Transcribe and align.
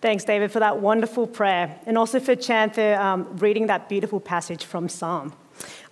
Thanks, 0.00 0.22
David, 0.22 0.52
for 0.52 0.60
that 0.60 0.78
wonderful 0.78 1.26
prayer, 1.26 1.76
and 1.84 1.98
also 1.98 2.20
for 2.20 2.36
Chan 2.36 2.70
for 2.70 2.94
um, 2.94 3.36
reading 3.38 3.66
that 3.66 3.88
beautiful 3.88 4.20
passage 4.20 4.64
from 4.64 4.88
Psalm. 4.88 5.32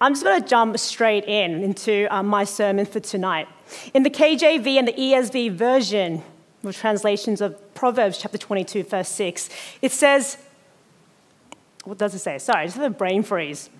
I'm 0.00 0.12
just 0.12 0.22
going 0.22 0.40
to 0.40 0.48
jump 0.48 0.78
straight 0.78 1.24
in 1.24 1.64
into 1.64 2.06
um, 2.14 2.28
my 2.28 2.44
sermon 2.44 2.86
for 2.86 3.00
tonight. 3.00 3.48
In 3.94 4.04
the 4.04 4.10
KJV 4.10 4.78
and 4.78 4.86
the 4.86 4.92
ESV 4.92 5.54
version, 5.54 6.22
or 6.62 6.72
translations 6.72 7.40
of 7.40 7.74
Proverbs 7.74 8.18
chapter 8.18 8.38
22, 8.38 8.84
verse 8.84 9.08
6, 9.08 9.48
it 9.82 9.90
says, 9.90 10.38
what 11.82 11.98
does 11.98 12.14
it 12.14 12.20
say? 12.20 12.38
Sorry, 12.38 12.62
I 12.62 12.66
just 12.66 12.76
have 12.76 12.92
a 12.92 12.94
brain 12.94 13.24
freeze. 13.24 13.70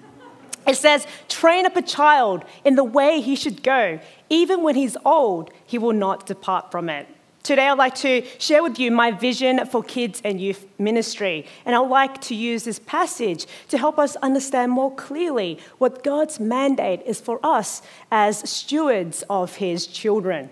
It 0.66 0.76
says, 0.76 1.06
train 1.28 1.66
up 1.66 1.76
a 1.76 1.82
child 1.82 2.44
in 2.64 2.74
the 2.74 2.82
way 2.82 3.20
he 3.20 3.36
should 3.36 3.62
go. 3.62 4.00
Even 4.28 4.64
when 4.64 4.74
he's 4.74 4.96
old, 5.04 5.52
he 5.64 5.78
will 5.78 5.92
not 5.92 6.26
depart 6.26 6.72
from 6.72 6.88
it. 6.88 7.06
Today, 7.46 7.68
I'd 7.68 7.78
like 7.78 7.94
to 7.96 8.26
share 8.40 8.60
with 8.60 8.80
you 8.80 8.90
my 8.90 9.12
vision 9.12 9.64
for 9.66 9.80
kids 9.80 10.20
and 10.24 10.40
youth 10.40 10.66
ministry. 10.80 11.46
And 11.64 11.76
I'd 11.76 11.88
like 11.88 12.20
to 12.22 12.34
use 12.34 12.64
this 12.64 12.80
passage 12.80 13.46
to 13.68 13.78
help 13.78 14.00
us 14.00 14.16
understand 14.16 14.72
more 14.72 14.92
clearly 14.92 15.60
what 15.78 16.02
God's 16.02 16.40
mandate 16.40 17.02
is 17.06 17.20
for 17.20 17.38
us 17.44 17.82
as 18.10 18.50
stewards 18.50 19.22
of 19.30 19.54
His 19.54 19.86
children. 19.86 20.50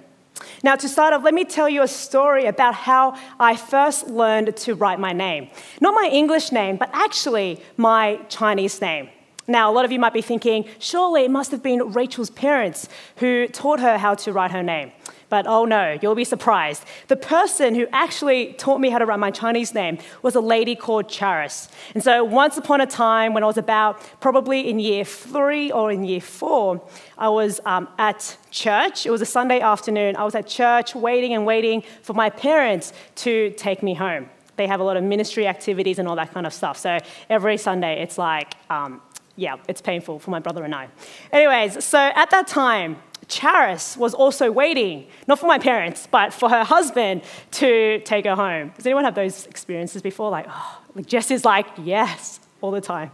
Now, 0.62 0.77
to 0.77 0.88
start 0.88 1.12
off, 1.12 1.25
let 1.25 1.35
me 1.35 1.45
tell 1.45 1.69
you 1.69 1.83
a 1.83 1.88
story 1.88 2.47
about 2.47 2.75
how 2.77 3.19
I 3.41 3.57
first 3.57 4.07
learned 4.07 4.57
to 4.59 4.77
write 4.77 5.01
my 5.01 5.13
name. 5.13 5.51
Not 5.80 5.95
my 5.97 6.09
English 6.13 6.52
name, 6.52 6.77
but 6.77 6.91
actually 6.93 7.61
my 7.77 8.21
Chinese 8.29 8.80
name. 8.80 9.09
Now, 9.49 9.69
a 9.69 9.73
lot 9.73 9.85
of 9.85 9.91
you 9.91 9.99
might 9.99 10.15
be 10.15 10.23
thinking, 10.23 10.65
surely 10.79 11.24
it 11.24 11.30
must 11.33 11.51
have 11.51 11.63
been 11.63 11.93
Rachel's 11.93 12.30
parents 12.30 12.88
who 13.16 13.49
taught 13.49 13.80
her 13.80 13.99
how 13.99 14.15
to 14.15 14.33
write 14.33 14.52
her 14.52 14.63
name. 14.63 14.93
But 15.34 15.48
oh 15.48 15.65
no, 15.65 15.98
you'll 16.01 16.15
be 16.15 16.23
surprised. 16.23 16.84
The 17.09 17.16
person 17.16 17.74
who 17.74 17.88
actually 17.93 18.52
taught 18.52 18.80
me 18.80 18.88
how 18.88 18.98
to 18.98 19.05
write 19.05 19.19
my 19.19 19.33
Chinese 19.33 19.74
name 19.74 19.98
was 20.23 20.37
a 20.37 20.41
lady 20.41 20.77
called 20.77 21.09
Charis. 21.09 21.69
And 21.93 22.05
so 22.05 22.23
once 22.23 22.57
upon 22.57 22.80
a 22.80 22.87
time, 22.87 23.35
when 23.35 23.43
I 23.43 23.46
was 23.49 23.59
about 23.59 24.01
probably 24.21 24.71
in 24.71 24.79
year 24.79 25.05
three 25.05 25.73
or 25.73 25.90
in 25.90 26.05
year 26.05 26.21
four, 26.21 26.80
I 27.18 27.30
was 27.30 27.60
um, 27.66 27.88
at 27.99 28.37
church. 28.52 29.07
It 29.07 29.10
was 29.10 29.23
a 29.23 29.27
Sunday 29.27 29.59
afternoon. 29.59 30.15
I 30.15 30.23
was 30.23 30.37
at 30.37 30.46
church 30.46 30.95
waiting 30.95 31.32
and 31.35 31.45
waiting 31.45 31.82
for 32.02 32.12
my 32.12 32.30
parents 32.30 32.93
to 33.16 33.51
take 33.57 33.82
me 33.82 33.95
home. 33.95 34.30
They 34.55 34.68
have 34.68 34.79
a 34.79 34.85
lot 34.85 34.96
of 34.96 35.02
ministry 35.02 35.49
activities 35.49 35.99
and 35.99 36.07
all 36.07 36.15
that 36.15 36.32
kind 36.32 36.46
of 36.46 36.55
stuff. 36.55 36.79
So 36.79 37.01
every 37.29 37.57
Sunday, 37.57 38.01
it's 38.02 38.18
like, 38.18 38.55
um, 38.71 39.02
yeah, 39.35 39.57
it's 39.66 39.80
painful 39.80 40.21
for 40.21 40.30
my 40.30 40.38
brother 40.38 40.62
and 40.62 40.73
I. 40.73 40.90
Anyways, 41.32 41.85
so 41.85 41.99
at 41.99 42.30
that 42.30 42.46
time, 42.46 42.99
Charis 43.29 43.97
was 43.97 44.15
also 44.15 44.51
waiting, 44.51 45.07
not 45.27 45.39
for 45.39 45.47
my 45.47 45.59
parents, 45.59 46.09
but 46.11 46.33
for 46.33 46.49
her 46.49 46.65
husband 46.65 47.23
to 47.53 48.01
take 48.01 48.25
her 48.25 48.35
home. 48.35 48.73
Does 48.77 48.87
anyone 48.87 49.05
have 49.05 49.15
those 49.15 49.47
experiences 49.47 50.03
before? 50.03 50.30
Like, 50.30 50.47
oh, 50.49 50.79
like 50.95 51.07
Jess 51.07 51.30
is 51.30 51.45
like, 51.45 51.67
yes, 51.83 52.41
all 52.61 52.71
the 52.71 52.80
time. 52.80 53.11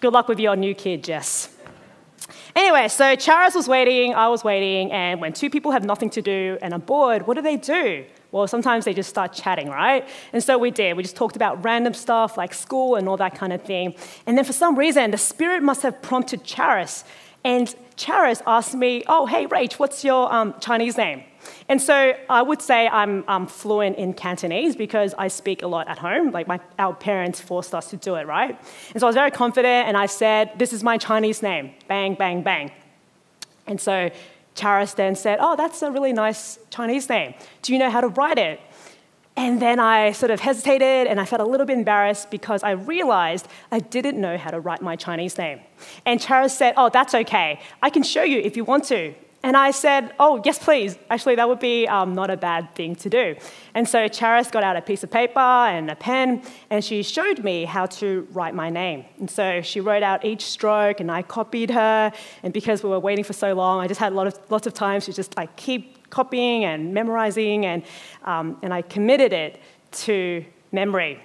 Good 0.00 0.12
luck 0.12 0.28
with 0.28 0.38
your 0.38 0.56
new 0.56 0.74
kid, 0.74 1.04
Jess. 1.04 1.54
Anyway, 2.54 2.88
so 2.88 3.14
Charis 3.14 3.54
was 3.54 3.68
waiting, 3.68 4.14
I 4.14 4.28
was 4.28 4.42
waiting, 4.42 4.90
and 4.90 5.20
when 5.20 5.32
two 5.32 5.48
people 5.48 5.70
have 5.70 5.84
nothing 5.84 6.10
to 6.10 6.22
do 6.22 6.58
and 6.60 6.74
are 6.74 6.80
bored, 6.80 7.26
what 7.26 7.34
do 7.34 7.42
they 7.42 7.56
do? 7.56 8.04
Well, 8.30 8.46
sometimes 8.46 8.84
they 8.84 8.92
just 8.92 9.08
start 9.08 9.32
chatting, 9.32 9.68
right? 9.68 10.06
And 10.32 10.42
so 10.42 10.58
we 10.58 10.70
did. 10.70 10.96
We 10.96 11.02
just 11.02 11.16
talked 11.16 11.36
about 11.36 11.64
random 11.64 11.94
stuff 11.94 12.36
like 12.36 12.52
school 12.52 12.96
and 12.96 13.08
all 13.08 13.16
that 13.16 13.34
kind 13.34 13.52
of 13.52 13.62
thing. 13.62 13.94
And 14.26 14.36
then 14.36 14.44
for 14.44 14.52
some 14.52 14.76
reason, 14.76 15.12
the 15.12 15.18
Spirit 15.18 15.62
must 15.62 15.82
have 15.82 16.02
prompted 16.02 16.44
Charis 16.44 17.04
and 17.48 17.74
Charis 17.96 18.42
asked 18.46 18.74
me, 18.74 19.02
Oh, 19.08 19.24
hey, 19.24 19.46
Rach, 19.46 19.78
what's 19.78 20.04
your 20.04 20.30
um, 20.30 20.54
Chinese 20.60 20.98
name? 20.98 21.24
And 21.66 21.80
so 21.80 22.12
I 22.28 22.42
would 22.42 22.60
say 22.60 22.88
I'm, 22.88 23.46
fluent 23.46 23.96
in 23.96 24.12
Cantonese 24.12 24.76
because 24.76 25.14
I 25.16 25.28
speak 25.28 25.62
a 25.62 25.66
lot 25.66 25.88
at 25.88 25.96
home. 25.98 26.30
Like 26.30 26.46
my, 26.46 26.60
our 26.78 26.94
parents 26.94 27.40
forced 27.40 27.74
us 27.74 27.88
to 27.90 27.96
do 27.96 28.16
it, 28.16 28.26
right? 28.26 28.50
And 28.92 29.00
so 29.00 29.06
I 29.06 29.08
was 29.08 29.16
very 29.16 29.30
confident 29.30 29.88
and 29.88 29.96
I 29.96 30.04
said, 30.04 30.58
This 30.58 30.74
is 30.74 30.82
my 30.84 30.98
Chinese 30.98 31.42
name. 31.42 31.72
Bang, 31.88 32.16
bang, 32.16 32.42
bang. 32.42 32.70
And 33.66 33.80
so 33.80 34.10
Charis 34.54 34.92
then 34.92 35.16
said, 35.16 35.38
Oh, 35.40 35.56
that's 35.56 35.80
a 35.80 35.90
really 35.90 36.12
nice 36.12 36.58
Chinese 36.68 37.08
name. 37.08 37.32
Do 37.62 37.72
you 37.72 37.78
know 37.78 37.88
how 37.88 38.02
to 38.02 38.08
write 38.08 38.38
it? 38.38 38.60
And 39.38 39.62
then 39.62 39.78
I 39.78 40.10
sort 40.10 40.32
of 40.32 40.40
hesitated 40.40 41.06
and 41.06 41.20
I 41.20 41.24
felt 41.24 41.40
a 41.40 41.44
little 41.44 41.64
bit 41.64 41.78
embarrassed 41.78 42.28
because 42.28 42.64
I 42.64 42.72
realized 42.72 43.46
I 43.70 43.78
didn't 43.78 44.20
know 44.20 44.36
how 44.36 44.50
to 44.50 44.58
write 44.58 44.82
my 44.82 44.96
Chinese 44.96 45.38
name. 45.38 45.60
And 46.04 46.20
Charis 46.20 46.58
said, 46.58 46.74
Oh, 46.76 46.88
that's 46.88 47.14
okay. 47.14 47.60
I 47.80 47.88
can 47.88 48.02
show 48.02 48.24
you 48.24 48.40
if 48.40 48.56
you 48.56 48.64
want 48.64 48.82
to. 48.86 49.14
And 49.44 49.56
I 49.56 49.70
said, 49.70 50.12
Oh, 50.18 50.42
yes, 50.44 50.58
please. 50.58 50.98
Actually, 51.08 51.36
that 51.36 51.48
would 51.48 51.60
be 51.60 51.86
um, 51.86 52.16
not 52.16 52.30
a 52.30 52.36
bad 52.36 52.74
thing 52.74 52.96
to 52.96 53.08
do. 53.08 53.36
And 53.74 53.88
so 53.88 54.08
Charis 54.08 54.50
got 54.50 54.64
out 54.64 54.76
a 54.76 54.82
piece 54.82 55.04
of 55.04 55.10
paper 55.12 55.38
and 55.38 55.88
a 55.88 55.94
pen, 55.94 56.42
and 56.68 56.84
she 56.84 57.04
showed 57.04 57.44
me 57.44 57.64
how 57.64 57.86
to 57.86 58.26
write 58.32 58.56
my 58.56 58.70
name. 58.70 59.04
And 59.20 59.30
so 59.30 59.62
she 59.62 59.78
wrote 59.78 60.02
out 60.02 60.24
each 60.24 60.46
stroke, 60.46 60.98
and 60.98 61.12
I 61.12 61.22
copied 61.22 61.70
her. 61.70 62.10
And 62.42 62.52
because 62.52 62.82
we 62.82 62.90
were 62.90 62.98
waiting 62.98 63.22
for 63.22 63.34
so 63.34 63.54
long, 63.54 63.78
I 63.78 63.86
just 63.86 64.00
had 64.00 64.12
a 64.12 64.16
lot 64.16 64.26
of, 64.26 64.36
lots 64.50 64.66
of 64.66 64.74
time 64.74 65.00
to 65.02 65.12
just 65.12 65.36
like 65.36 65.54
keep 65.54 65.97
copying 66.10 66.64
and 66.64 66.92
memorizing, 66.94 67.66
and, 67.66 67.82
um, 68.24 68.58
and 68.62 68.72
I 68.72 68.82
committed 68.82 69.32
it 69.32 69.60
to 69.92 70.44
memory. 70.72 71.20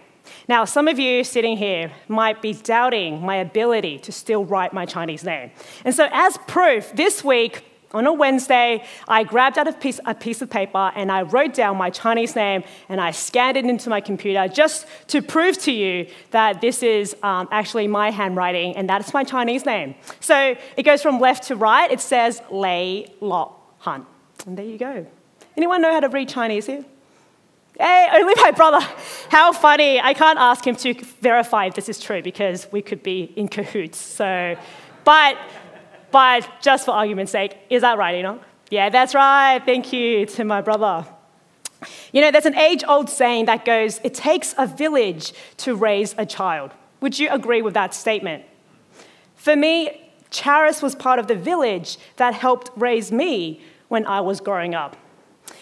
Now, 0.47 0.65
some 0.65 0.87
of 0.87 0.99
you 0.99 1.23
sitting 1.23 1.57
here 1.57 1.91
might 2.07 2.41
be 2.41 2.53
doubting 2.53 3.21
my 3.21 3.35
ability 3.37 3.99
to 3.99 4.11
still 4.11 4.45
write 4.45 4.73
my 4.73 4.85
Chinese 4.85 5.23
name. 5.23 5.51
And 5.83 5.93
so, 5.93 6.07
as 6.11 6.37
proof, 6.47 6.93
this 6.95 7.23
week, 7.23 7.65
on 7.93 8.07
a 8.07 8.13
Wednesday, 8.13 8.83
I 9.07 9.23
grabbed 9.23 9.59
out 9.59 9.67
a 9.67 9.73
piece, 9.73 9.99
a 10.05 10.15
piece 10.15 10.41
of 10.41 10.49
paper 10.49 10.91
and 10.95 11.11
I 11.11 11.21
wrote 11.21 11.53
down 11.53 11.77
my 11.77 11.91
Chinese 11.91 12.35
name 12.35 12.63
and 12.89 12.99
I 12.99 13.11
scanned 13.11 13.55
it 13.55 13.65
into 13.65 13.89
my 13.89 14.01
computer 14.01 14.47
just 14.47 14.87
to 15.09 15.21
prove 15.21 15.59
to 15.59 15.71
you 15.71 16.07
that 16.31 16.59
this 16.59 16.81
is 16.81 17.15
um, 17.21 17.47
actually 17.51 17.87
my 17.87 18.09
handwriting 18.09 18.75
and 18.75 18.89
that's 18.89 19.13
my 19.13 19.23
Chinese 19.23 19.65
name. 19.65 19.93
So 20.19 20.55
it 20.75 20.83
goes 20.83 21.03
from 21.03 21.19
left 21.19 21.43
to 21.49 21.55
right. 21.55 21.91
It 21.91 22.01
says 22.01 22.41
Lei 22.49 23.13
Lo 23.21 23.55
Han. 23.79 24.07
And 24.45 24.57
there 24.57 24.65
you 24.65 24.77
go. 24.77 25.05
Anyone 25.55 25.81
know 25.81 25.91
how 25.91 25.99
to 25.99 26.09
read 26.09 26.29
Chinese 26.29 26.65
here? 26.65 26.83
Hey, 27.77 28.07
only 28.13 28.33
my 28.37 28.51
brother. 28.51 28.85
How 29.29 29.51
funny. 29.51 29.99
I 29.99 30.13
can't 30.13 30.37
ask 30.37 30.65
him 30.65 30.75
to 30.77 30.93
verify 31.21 31.65
if 31.65 31.73
this 31.73 31.89
is 31.89 31.99
true 31.99 32.21
because 32.21 32.67
we 32.71 32.81
could 32.81 33.01
be 33.01 33.33
in 33.35 33.47
cahoots. 33.47 33.97
So, 33.97 34.55
but, 35.03 35.37
but 36.11 36.47
just 36.61 36.85
for 36.85 36.91
argument's 36.91 37.31
sake, 37.31 37.57
is 37.69 37.81
that 37.81 37.97
right, 37.97 38.15
Enoch? 38.15 38.41
Yeah, 38.69 38.89
that's 38.89 39.15
right. 39.15 39.61
Thank 39.65 39.91
you 39.91 40.25
to 40.27 40.43
my 40.43 40.61
brother. 40.61 41.05
You 42.11 42.21
know, 42.21 42.31
there's 42.31 42.45
an 42.45 42.57
age 42.57 42.83
old 42.87 43.09
saying 43.09 43.45
that 43.45 43.65
goes, 43.65 43.99
it 44.03 44.13
takes 44.13 44.53
a 44.57 44.67
village 44.67 45.33
to 45.57 45.75
raise 45.75 46.15
a 46.17 46.25
child. 46.25 46.71
Would 47.01 47.19
you 47.19 47.29
agree 47.29 47.61
with 47.61 47.73
that 47.73 47.93
statement? 47.93 48.45
For 49.35 49.55
me, 49.55 50.11
Charis 50.29 50.81
was 50.81 50.95
part 50.95 51.19
of 51.19 51.27
the 51.27 51.35
village 51.35 51.97
that 52.15 52.33
helped 52.33 52.71
raise 52.75 53.11
me 53.11 53.61
when 53.93 54.07
I 54.07 54.21
was 54.21 54.41
growing 54.41 54.73
up. 54.73 54.97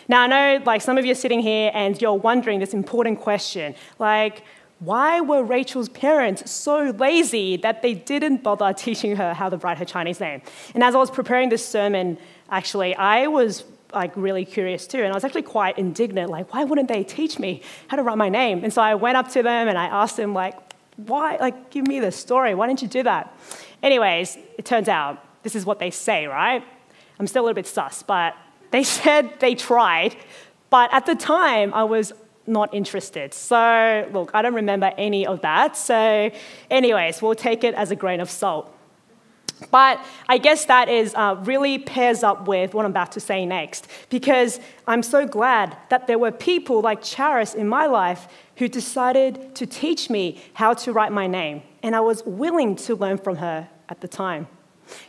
Now, 0.07 0.21
I 0.21 0.27
know 0.27 0.63
like 0.65 0.81
some 0.81 0.97
of 0.97 1.05
you 1.05 1.11
are 1.11 1.21
sitting 1.25 1.41
here 1.41 1.69
and 1.73 2.01
you're 2.01 2.21
wondering 2.29 2.59
this 2.61 2.73
important 2.73 3.19
question 3.19 3.75
like, 3.99 4.43
why 4.79 5.19
were 5.19 5.43
Rachel's 5.43 5.89
parents 5.89 6.49
so 6.49 6.91
lazy 6.97 7.57
that 7.57 7.81
they 7.83 7.93
didn't 7.93 8.41
bother 8.41 8.71
teaching 8.85 9.17
her 9.17 9.33
how 9.33 9.49
to 9.49 9.57
write 9.57 9.77
her 9.77 9.85
Chinese 9.85 10.21
name? 10.21 10.41
And 10.73 10.81
as 10.81 10.95
I 10.95 10.97
was 10.97 11.11
preparing 11.11 11.49
this 11.49 11.63
sermon, 11.63 12.17
actually, 12.49 12.95
I 12.95 13.27
was 13.27 13.65
like 13.93 14.13
really 14.15 14.45
curious 14.45 14.87
too, 14.87 15.03
and 15.03 15.11
I 15.11 15.13
was 15.13 15.25
actually 15.25 15.43
quite 15.43 15.77
indignant. 15.77 16.29
Like, 16.29 16.53
why 16.53 16.63
wouldn't 16.63 16.87
they 16.87 17.03
teach 17.03 17.37
me 17.37 17.61
how 17.89 17.97
to 17.97 18.03
write 18.03 18.17
my 18.17 18.29
name? 18.29 18.63
And 18.63 18.71
so 18.71 18.81
I 18.81 18.95
went 18.95 19.17
up 19.17 19.27
to 19.33 19.43
them 19.43 19.67
and 19.67 19.77
I 19.77 19.87
asked 19.87 20.15
them, 20.15 20.33
like, 20.33 20.55
why? 20.95 21.35
Like, 21.35 21.69
give 21.69 21.85
me 21.85 21.99
the 21.99 22.13
story. 22.13 22.55
Why 22.55 22.67
didn't 22.67 22.81
you 22.81 22.87
do 22.87 23.03
that? 23.03 23.37
Anyways, 23.83 24.37
it 24.57 24.63
turns 24.63 24.87
out 24.87 25.21
this 25.43 25.53
is 25.53 25.65
what 25.65 25.79
they 25.79 25.91
say, 25.91 26.27
right? 26.27 26.63
I'm 27.21 27.27
still 27.27 27.43
a 27.43 27.45
little 27.45 27.53
bit 27.53 27.67
sus, 27.67 28.01
but 28.01 28.35
they 28.71 28.83
said 28.97 29.39
they 29.39 29.53
tried, 29.53 30.15
but 30.71 30.91
at 30.91 31.05
the 31.05 31.13
time 31.13 31.71
I 31.71 31.83
was 31.83 32.13
not 32.47 32.73
interested. 32.73 33.31
So, 33.35 34.09
look, 34.11 34.31
I 34.34 34.41
don't 34.41 34.55
remember 34.55 34.91
any 34.97 35.28
of 35.28 35.41
that. 35.41 35.78
So, 35.78 36.31
anyways, 36.72 37.22
we'll 37.22 37.35
take 37.35 37.63
it 37.63 37.75
as 37.75 37.91
a 37.91 37.96
grain 37.96 38.22
of 38.22 38.29
salt. 38.31 38.75
But 39.69 40.03
I 40.28 40.40
guess 40.40 40.66
that 40.66 40.90
is 40.90 41.13
uh, 41.13 41.35
really 41.41 41.78
pairs 41.78 42.23
up 42.23 42.47
with 42.47 42.73
what 42.73 42.85
I'm 42.85 42.91
about 42.91 43.11
to 43.11 43.19
say 43.19 43.46
next, 43.46 43.87
because 44.09 44.59
I'm 44.87 45.03
so 45.03 45.28
glad 45.28 45.78
that 45.90 46.07
there 46.07 46.17
were 46.17 46.31
people 46.31 46.81
like 46.81 47.03
Charis 47.03 47.53
in 47.53 47.67
my 47.67 47.85
life 47.85 48.28
who 48.55 48.67
decided 48.67 49.53
to 49.53 49.67
teach 49.67 50.09
me 50.09 50.41
how 50.55 50.73
to 50.73 50.91
write 50.91 51.11
my 51.11 51.28
name, 51.28 51.61
and 51.84 51.96
I 51.96 51.99
was 51.99 52.23
willing 52.25 52.75
to 52.78 52.96
learn 52.96 53.19
from 53.19 53.35
her 53.35 53.69
at 53.90 54.01
the 54.01 54.07
time. 54.07 54.47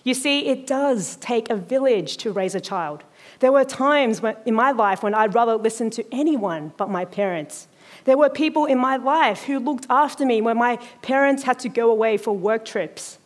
You 0.05 0.15
see, 0.15 0.47
it 0.47 0.67
does 0.67 1.17
take 1.17 1.51
a 1.51 1.57
village 1.57 2.17
to 2.19 2.33
raise 2.33 2.55
a 2.55 2.61
child. 2.61 3.05
There 3.41 3.53
were 3.53 3.65
times 3.65 4.21
when, 4.21 4.37
in 4.47 4.55
my 4.55 4.71
life 4.71 5.03
when 5.03 5.15
I'd 5.15 5.35
rather 5.35 5.57
listen 5.57 5.91
to 5.91 6.05
anyone 6.13 6.73
but 6.77 6.91
my 6.91 7.05
parents. 7.05 7.69
There 8.05 8.19
were 8.19 8.31
people 8.31 8.67
in 8.67 8.79
my 8.79 8.97
life 8.97 9.45
who 9.45 9.59
looked 9.59 9.87
after 9.91 10.25
me 10.25 10.41
when 10.41 10.57
my 10.57 10.77
parents 11.03 11.43
had 11.43 11.59
to 11.61 11.69
go 11.69 11.91
away 11.91 12.17
for 12.17 12.37
work 12.37 12.65
trips. 12.65 13.19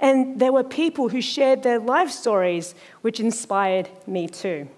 And 0.00 0.38
there 0.40 0.52
were 0.52 0.64
people 0.64 1.08
who 1.08 1.20
shared 1.20 1.62
their 1.62 1.78
life 1.78 2.10
stories, 2.10 2.74
which 3.00 3.20
inspired 3.20 3.88
me 4.06 4.28
too. 4.28 4.68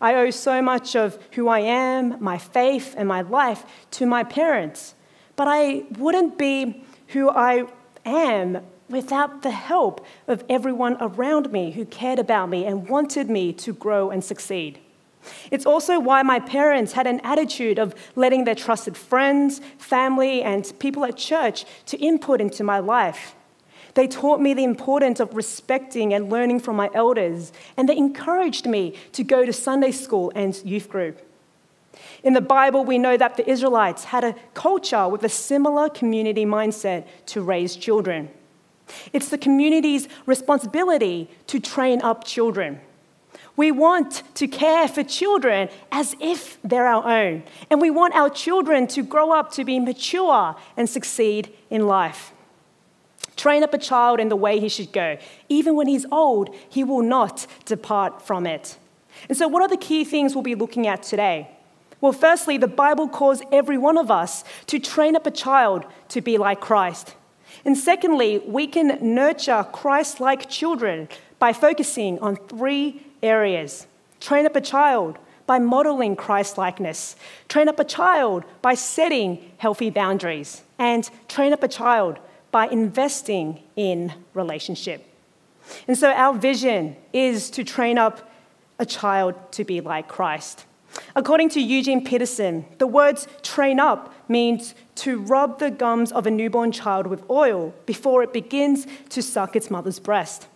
I 0.00 0.14
owe 0.14 0.30
so 0.30 0.60
much 0.60 0.96
of 0.96 1.18
who 1.32 1.48
I 1.48 1.60
am, 1.60 2.22
my 2.22 2.38
faith, 2.38 2.94
and 2.96 3.08
my 3.08 3.22
life 3.22 3.64
to 3.92 4.06
my 4.06 4.24
parents. 4.24 4.94
But 5.36 5.48
I 5.48 5.84
wouldn't 5.96 6.36
be 6.36 6.84
who 7.08 7.30
I 7.30 7.66
am 8.04 8.58
without 8.92 9.42
the 9.42 9.50
help 9.50 10.04
of 10.28 10.44
everyone 10.48 10.96
around 11.00 11.50
me 11.50 11.72
who 11.72 11.84
cared 11.84 12.18
about 12.18 12.48
me 12.48 12.64
and 12.64 12.88
wanted 12.88 13.28
me 13.28 13.52
to 13.54 13.72
grow 13.72 14.10
and 14.10 14.22
succeed. 14.22 14.78
It's 15.50 15.66
also 15.66 15.98
why 15.98 16.22
my 16.22 16.40
parents 16.40 16.92
had 16.92 17.06
an 17.06 17.20
attitude 17.20 17.78
of 17.78 17.94
letting 18.16 18.44
their 18.44 18.54
trusted 18.54 18.96
friends, 18.96 19.60
family, 19.78 20.42
and 20.42 20.72
people 20.78 21.04
at 21.04 21.16
church 21.16 21.64
to 21.86 21.96
input 21.98 22.40
into 22.40 22.64
my 22.64 22.80
life. 22.80 23.34
They 23.94 24.08
taught 24.08 24.40
me 24.40 24.54
the 24.54 24.64
importance 24.64 25.20
of 25.20 25.34
respecting 25.34 26.14
and 26.14 26.30
learning 26.30 26.60
from 26.60 26.76
my 26.76 26.90
elders, 26.94 27.52
and 27.76 27.88
they 27.88 27.96
encouraged 27.96 28.66
me 28.66 28.96
to 29.12 29.22
go 29.22 29.44
to 29.44 29.52
Sunday 29.52 29.92
school 29.92 30.32
and 30.34 30.60
youth 30.64 30.88
group. 30.88 31.20
In 32.22 32.32
the 32.32 32.40
Bible, 32.40 32.84
we 32.84 32.98
know 32.98 33.16
that 33.16 33.36
the 33.36 33.48
Israelites 33.48 34.04
had 34.04 34.24
a 34.24 34.34
culture 34.54 35.08
with 35.08 35.22
a 35.24 35.28
similar 35.28 35.88
community 35.88 36.46
mindset 36.46 37.06
to 37.26 37.42
raise 37.42 37.76
children. 37.76 38.30
It's 39.12 39.28
the 39.28 39.38
community's 39.38 40.08
responsibility 40.26 41.30
to 41.48 41.60
train 41.60 42.02
up 42.02 42.24
children. 42.24 42.80
We 43.56 43.70
want 43.70 44.22
to 44.36 44.48
care 44.48 44.88
for 44.88 45.02
children 45.02 45.68
as 45.90 46.16
if 46.20 46.58
they're 46.62 46.86
our 46.86 47.06
own, 47.06 47.42
and 47.70 47.80
we 47.80 47.90
want 47.90 48.14
our 48.14 48.30
children 48.30 48.86
to 48.88 49.02
grow 49.02 49.32
up 49.32 49.52
to 49.52 49.64
be 49.64 49.78
mature 49.78 50.56
and 50.76 50.88
succeed 50.88 51.52
in 51.68 51.86
life. 51.86 52.32
Train 53.36 53.62
up 53.62 53.74
a 53.74 53.78
child 53.78 54.20
in 54.20 54.28
the 54.28 54.36
way 54.36 54.58
he 54.58 54.68
should 54.68 54.92
go. 54.92 55.18
Even 55.48 55.74
when 55.74 55.86
he's 55.86 56.06
old, 56.10 56.54
he 56.68 56.84
will 56.84 57.02
not 57.02 57.46
depart 57.64 58.22
from 58.22 58.46
it. 58.46 58.76
And 59.28 59.36
so, 59.36 59.48
what 59.48 59.62
are 59.62 59.68
the 59.68 59.76
key 59.76 60.04
things 60.04 60.34
we'll 60.34 60.42
be 60.42 60.54
looking 60.54 60.86
at 60.86 61.02
today? 61.02 61.48
Well, 62.00 62.12
firstly, 62.12 62.58
the 62.58 62.68
Bible 62.68 63.08
calls 63.08 63.42
every 63.52 63.78
one 63.78 63.96
of 63.96 64.10
us 64.10 64.44
to 64.66 64.78
train 64.78 65.14
up 65.14 65.26
a 65.26 65.30
child 65.30 65.84
to 66.08 66.20
be 66.20 66.36
like 66.38 66.60
Christ. 66.60 67.14
And 67.64 67.78
secondly, 67.78 68.38
we 68.38 68.66
can 68.66 68.98
nurture 69.14 69.64
Christ 69.72 70.20
like 70.20 70.50
children 70.50 71.08
by 71.38 71.52
focusing 71.52 72.18
on 72.18 72.36
three 72.36 73.02
areas 73.22 73.86
train 74.20 74.46
up 74.46 74.54
a 74.54 74.60
child 74.60 75.18
by 75.46 75.58
modeling 75.58 76.14
Christ 76.14 76.56
likeness, 76.56 77.16
train 77.48 77.68
up 77.68 77.80
a 77.80 77.84
child 77.84 78.44
by 78.62 78.74
setting 78.74 79.52
healthy 79.58 79.90
boundaries, 79.90 80.62
and 80.78 81.10
train 81.28 81.52
up 81.52 81.62
a 81.64 81.68
child 81.68 82.18
by 82.52 82.68
investing 82.68 83.60
in 83.74 84.12
relationship. 84.34 85.04
And 85.88 85.98
so, 85.98 86.10
our 86.10 86.34
vision 86.34 86.96
is 87.12 87.50
to 87.50 87.64
train 87.64 87.98
up 87.98 88.30
a 88.78 88.86
child 88.86 89.34
to 89.52 89.64
be 89.64 89.80
like 89.80 90.08
Christ. 90.08 90.64
According 91.14 91.50
to 91.50 91.60
Eugene 91.60 92.04
Peterson, 92.04 92.64
the 92.78 92.86
words 92.86 93.28
train 93.42 93.78
up 93.80 94.14
means 94.28 94.74
to 94.96 95.20
rub 95.20 95.58
the 95.58 95.70
gums 95.70 96.12
of 96.12 96.26
a 96.26 96.30
newborn 96.30 96.72
child 96.72 97.06
with 97.06 97.28
oil 97.30 97.74
before 97.86 98.22
it 98.22 98.32
begins 98.32 98.86
to 99.10 99.22
suck 99.22 99.56
its 99.56 99.70
mother's 99.70 99.98
breast. 99.98 100.46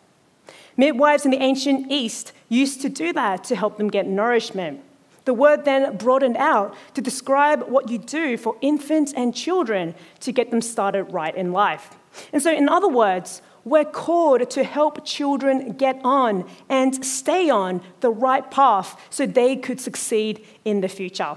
Midwives 0.77 1.25
in 1.25 1.31
the 1.31 1.43
ancient 1.43 1.91
East 1.91 2.33
used 2.49 2.81
to 2.83 2.89
do 2.89 3.13
that 3.13 3.45
to 3.45 3.57
help 3.57 3.79
them 3.79 3.89
get 3.89 4.07
nourishment. 4.07 4.81
The 5.25 5.35
word 5.35 5.65
then 5.65 5.97
broadened 5.97 6.37
out 6.37 6.77
to 6.95 7.01
describe 7.01 7.69
what 7.69 7.91
you 7.91 7.99
do 7.99 8.37
for 8.37 8.57
infants 8.61 9.13
and 9.13 9.35
children 9.35 9.95
to 10.21 10.33
get 10.33 10.51
them 10.51 10.61
started 10.61 11.05
right 11.05 11.35
in 11.35 11.53
life. 11.53 11.91
And 12.33 12.41
so, 12.41 12.53
in 12.53 12.69
other 12.69 12.89
words, 12.89 13.43
we're 13.67 13.85
called 13.85 14.49
to 14.49 14.63
help 14.63 15.05
children 15.05 15.73
get 15.73 16.01
on 16.05 16.49
and 16.69 17.05
stay 17.05 17.51
on 17.51 17.83
the 17.99 18.09
right 18.09 18.49
path 18.49 18.99
so 19.11 19.27
they 19.27 19.57
could 19.57 19.81
succeed 19.81 20.47
in 20.65 20.81
the 20.83 20.89
future. 20.89 21.37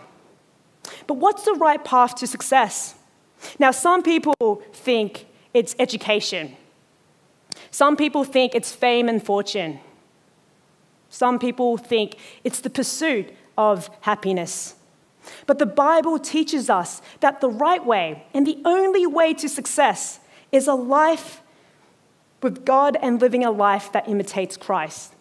But 1.07 1.15
what's 1.15 1.43
the 1.43 1.55
right 1.55 1.83
path 1.83 2.15
to 2.17 2.27
success? 2.27 2.93
Now, 3.57 3.71
some 3.71 4.03
people 4.03 4.61
think 4.71 5.25
it's 5.55 5.75
education. 5.79 6.55
Some 7.71 7.97
people 7.97 8.23
think 8.23 8.53
it's 8.53 8.71
fame 8.71 9.09
and 9.09 9.25
fortune. 9.25 9.79
Some 11.09 11.39
people 11.39 11.77
think 11.77 12.15
it's 12.43 12.59
the 12.59 12.69
pursuit 12.69 13.33
of 13.57 13.89
happiness. 14.01 14.75
But 15.47 15.57
the 15.57 15.65
Bible 15.65 16.19
teaches 16.19 16.69
us 16.69 17.01
that 17.21 17.41
the 17.41 17.49
right 17.49 17.83
way 17.83 18.27
and 18.35 18.45
the 18.45 18.61
only 18.65 19.07
way 19.07 19.33
to 19.33 19.49
success 19.49 20.19
is 20.51 20.67
a 20.67 20.75
life 20.75 21.41
with 22.41 22.65
God 22.65 22.97
and 23.01 23.21
living 23.21 23.43
a 23.43 23.51
life 23.51 23.91
that 23.91 24.07
imitates 24.07 24.57
Christ. 24.57 25.13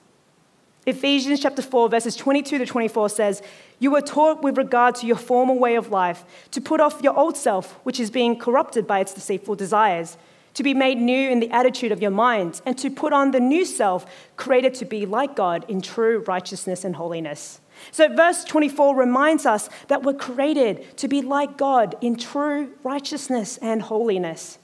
Ephesians 0.87 1.41
chapter 1.41 1.61
4, 1.61 1.91
verses 1.91 2.17
22 2.17 2.59
to 2.59 2.65
24 2.65 3.11
says, 3.11 3.43
You 3.79 3.91
were 3.91 4.01
taught 4.01 4.43
with 4.43 4.57
regard 4.57 4.95
to 4.97 5.07
your 5.07 5.17
former 5.17 5.53
way 5.53 5.75
of 5.75 5.91
life 5.91 6.25
to 6.53 6.63
put 6.63 6.81
off 6.81 7.03
your 7.03 7.15
old 7.15 7.37
self, 7.37 7.75
which 7.85 8.01
is 8.01 8.11
being 8.11 8.39
corrupted 8.39 8.87
by 8.87 9.01
its 9.01 9.13
deceitful 9.13 9.57
desires, 9.57 10.17
to 10.55 10.63
be 10.63 10.73
made 10.73 10.97
new 10.97 11.31
in 11.31 11.41
the 11.41 11.51
attitude 11.51 11.93
of 11.93 12.01
your 12.01 12.11
minds, 12.11 12.63
and 12.65 12.79
to 12.79 12.91
put 12.91 13.13
on 13.13 13.33
the 13.33 13.41
new 13.41 13.67
self, 13.67 14.07
created 14.37 14.73
to 14.75 14.87
be 14.87 15.05
like 15.05 15.37
God 15.37 15.67
in 15.69 15.83
true 15.83 16.25
righteousness 16.27 16.85
and 16.85 16.97
holiness. 16.97 17.61
So, 17.93 18.09
verse 18.09 18.43
24 18.45 18.97
reminds 18.97 19.45
us 19.45 19.69
that 19.89 20.03
we're 20.03 20.15
created 20.15 20.97
to 20.97 21.07
be 21.07 21.21
like 21.21 21.59
God 21.59 21.97
in 22.01 22.17
true 22.17 22.73
righteousness 22.83 23.59
and 23.59 23.83
holiness. 23.83 24.59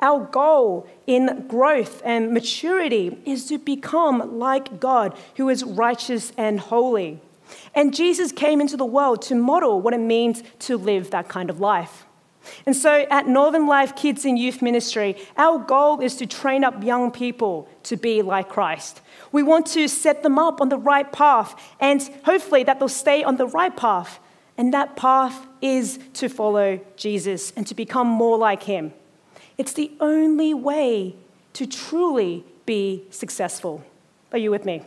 Our 0.00 0.24
goal 0.26 0.88
in 1.06 1.46
growth 1.48 2.02
and 2.04 2.32
maturity 2.32 3.18
is 3.24 3.46
to 3.48 3.58
become 3.58 4.38
like 4.38 4.80
God, 4.80 5.16
who 5.36 5.48
is 5.48 5.64
righteous 5.64 6.32
and 6.36 6.60
holy. 6.60 7.20
And 7.74 7.94
Jesus 7.94 8.30
came 8.32 8.60
into 8.60 8.76
the 8.76 8.84
world 8.84 9.22
to 9.22 9.34
model 9.34 9.80
what 9.80 9.94
it 9.94 10.00
means 10.00 10.42
to 10.60 10.76
live 10.76 11.10
that 11.10 11.28
kind 11.28 11.50
of 11.50 11.60
life. 11.60 12.04
And 12.66 12.74
so 12.74 13.06
at 13.10 13.26
NorthernLife 13.26 13.96
Kids 13.96 14.24
and 14.24 14.38
Youth 14.38 14.62
Ministry, 14.62 15.16
our 15.36 15.58
goal 15.58 16.00
is 16.00 16.16
to 16.16 16.26
train 16.26 16.64
up 16.64 16.82
young 16.82 17.10
people 17.10 17.68
to 17.84 17.96
be 17.96 18.22
like 18.22 18.48
Christ. 18.48 19.00
We 19.32 19.42
want 19.42 19.66
to 19.68 19.88
set 19.88 20.22
them 20.22 20.38
up 20.38 20.60
on 20.60 20.68
the 20.68 20.78
right 20.78 21.10
path 21.10 21.60
and 21.80 22.02
hopefully 22.24 22.64
that 22.64 22.78
they'll 22.78 22.88
stay 22.88 23.22
on 23.22 23.36
the 23.36 23.46
right 23.46 23.76
path. 23.76 24.18
And 24.56 24.72
that 24.74 24.96
path 24.96 25.46
is 25.60 25.98
to 26.14 26.28
follow 26.28 26.80
Jesus 26.96 27.52
and 27.56 27.66
to 27.66 27.74
become 27.74 28.06
more 28.06 28.38
like 28.38 28.62
him. 28.62 28.92
It's 29.58 29.72
the 29.72 29.90
only 30.00 30.54
way 30.54 31.16
to 31.54 31.66
truly 31.66 32.44
be 32.64 33.04
successful. 33.10 33.84
Are 34.32 34.38
you 34.38 34.50
with 34.50 34.64
me? 34.64 34.82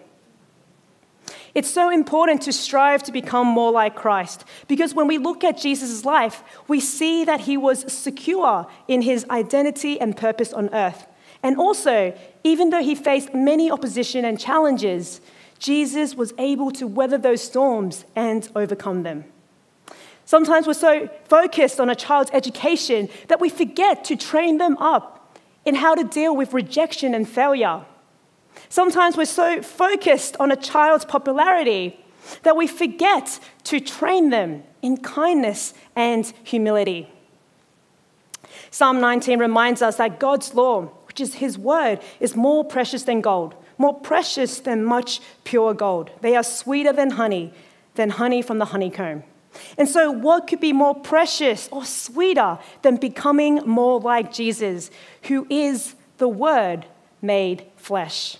It's 1.53 1.69
so 1.69 1.89
important 1.89 2.41
to 2.43 2.53
strive 2.53 3.03
to 3.03 3.11
become 3.11 3.45
more 3.45 3.71
like 3.71 3.95
Christ 3.95 4.45
because 4.67 4.93
when 4.93 5.07
we 5.07 5.17
look 5.17 5.43
at 5.43 5.57
Jesus' 5.57 6.05
life, 6.05 6.43
we 6.67 6.79
see 6.79 7.25
that 7.25 7.41
he 7.41 7.57
was 7.57 7.91
secure 7.91 8.67
in 8.87 9.01
his 9.01 9.25
identity 9.29 9.99
and 9.99 10.15
purpose 10.15 10.53
on 10.53 10.73
earth. 10.73 11.07
And 11.43 11.57
also, 11.57 12.17
even 12.43 12.69
though 12.69 12.83
he 12.83 12.95
faced 12.95 13.33
many 13.33 13.69
opposition 13.69 14.23
and 14.23 14.39
challenges, 14.39 15.19
Jesus 15.59 16.15
was 16.15 16.33
able 16.37 16.71
to 16.71 16.87
weather 16.87 17.17
those 17.17 17.43
storms 17.43 18.05
and 18.15 18.47
overcome 18.55 19.03
them. 19.03 19.25
Sometimes 20.31 20.65
we're 20.65 20.73
so 20.75 21.09
focused 21.25 21.81
on 21.81 21.89
a 21.89 21.93
child's 21.93 22.31
education 22.31 23.09
that 23.27 23.41
we 23.41 23.49
forget 23.49 24.05
to 24.05 24.15
train 24.15 24.59
them 24.59 24.77
up 24.77 25.37
in 25.65 25.75
how 25.75 25.93
to 25.93 26.05
deal 26.05 26.33
with 26.33 26.53
rejection 26.53 27.13
and 27.13 27.27
failure. 27.27 27.81
Sometimes 28.69 29.17
we're 29.17 29.25
so 29.25 29.61
focused 29.61 30.37
on 30.39 30.49
a 30.49 30.55
child's 30.55 31.03
popularity 31.03 31.99
that 32.43 32.55
we 32.55 32.65
forget 32.65 33.41
to 33.65 33.81
train 33.81 34.29
them 34.29 34.63
in 34.81 34.95
kindness 34.95 35.73
and 35.97 36.31
humility. 36.45 37.09
Psalm 38.69 39.01
19 39.01 39.37
reminds 39.37 39.81
us 39.81 39.97
that 39.97 40.17
God's 40.17 40.53
law, 40.53 40.83
which 41.07 41.19
is 41.19 41.33
His 41.33 41.57
word, 41.57 41.99
is 42.21 42.37
more 42.37 42.63
precious 42.63 43.03
than 43.03 43.19
gold, 43.19 43.53
more 43.77 43.99
precious 43.99 44.61
than 44.61 44.85
much 44.85 45.19
pure 45.43 45.73
gold. 45.73 46.09
They 46.21 46.37
are 46.37 46.43
sweeter 46.43 46.93
than 46.93 47.09
honey, 47.09 47.53
than 47.95 48.11
honey 48.11 48.41
from 48.41 48.59
the 48.59 48.71
honeycomb. 48.71 49.23
And 49.77 49.87
so, 49.87 50.11
what 50.11 50.47
could 50.47 50.59
be 50.59 50.73
more 50.73 50.95
precious 50.95 51.67
or 51.71 51.85
sweeter 51.85 52.59
than 52.81 52.97
becoming 52.97 53.55
more 53.65 53.99
like 53.99 54.33
Jesus, 54.33 54.91
who 55.23 55.45
is 55.49 55.95
the 56.17 56.27
Word 56.27 56.85
made 57.21 57.65
flesh? 57.75 58.37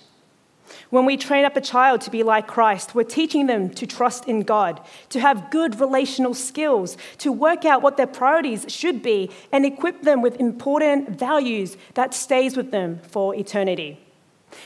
When 0.90 1.04
we 1.04 1.16
train 1.16 1.44
up 1.44 1.56
a 1.56 1.60
child 1.60 2.00
to 2.02 2.10
be 2.10 2.22
like 2.22 2.46
Christ, 2.46 2.94
we're 2.94 3.04
teaching 3.04 3.46
them 3.46 3.70
to 3.70 3.86
trust 3.86 4.26
in 4.26 4.42
God, 4.42 4.80
to 5.10 5.20
have 5.20 5.50
good 5.50 5.80
relational 5.80 6.34
skills, 6.34 6.96
to 7.18 7.32
work 7.32 7.64
out 7.64 7.82
what 7.82 7.96
their 7.96 8.06
priorities 8.06 8.66
should 8.68 9.02
be, 9.02 9.30
and 9.52 9.64
equip 9.64 10.02
them 10.02 10.22
with 10.22 10.36
important 10.36 11.18
values 11.18 11.76
that 11.94 12.14
stays 12.14 12.56
with 12.56 12.70
them 12.70 13.00
for 13.08 13.34
eternity. 13.34 13.98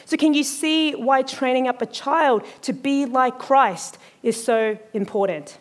So, 0.05 0.17
can 0.17 0.35
you 0.35 0.43
see 0.43 0.93
why 0.93 1.23
training 1.23 1.69
up 1.69 1.81
a 1.81 1.87
child 1.87 2.45
to 2.63 2.73
be 2.73 3.07
like 3.07 3.39
Christ 3.39 3.99
is 4.23 4.43
so 4.43 4.79
important? 4.93 5.59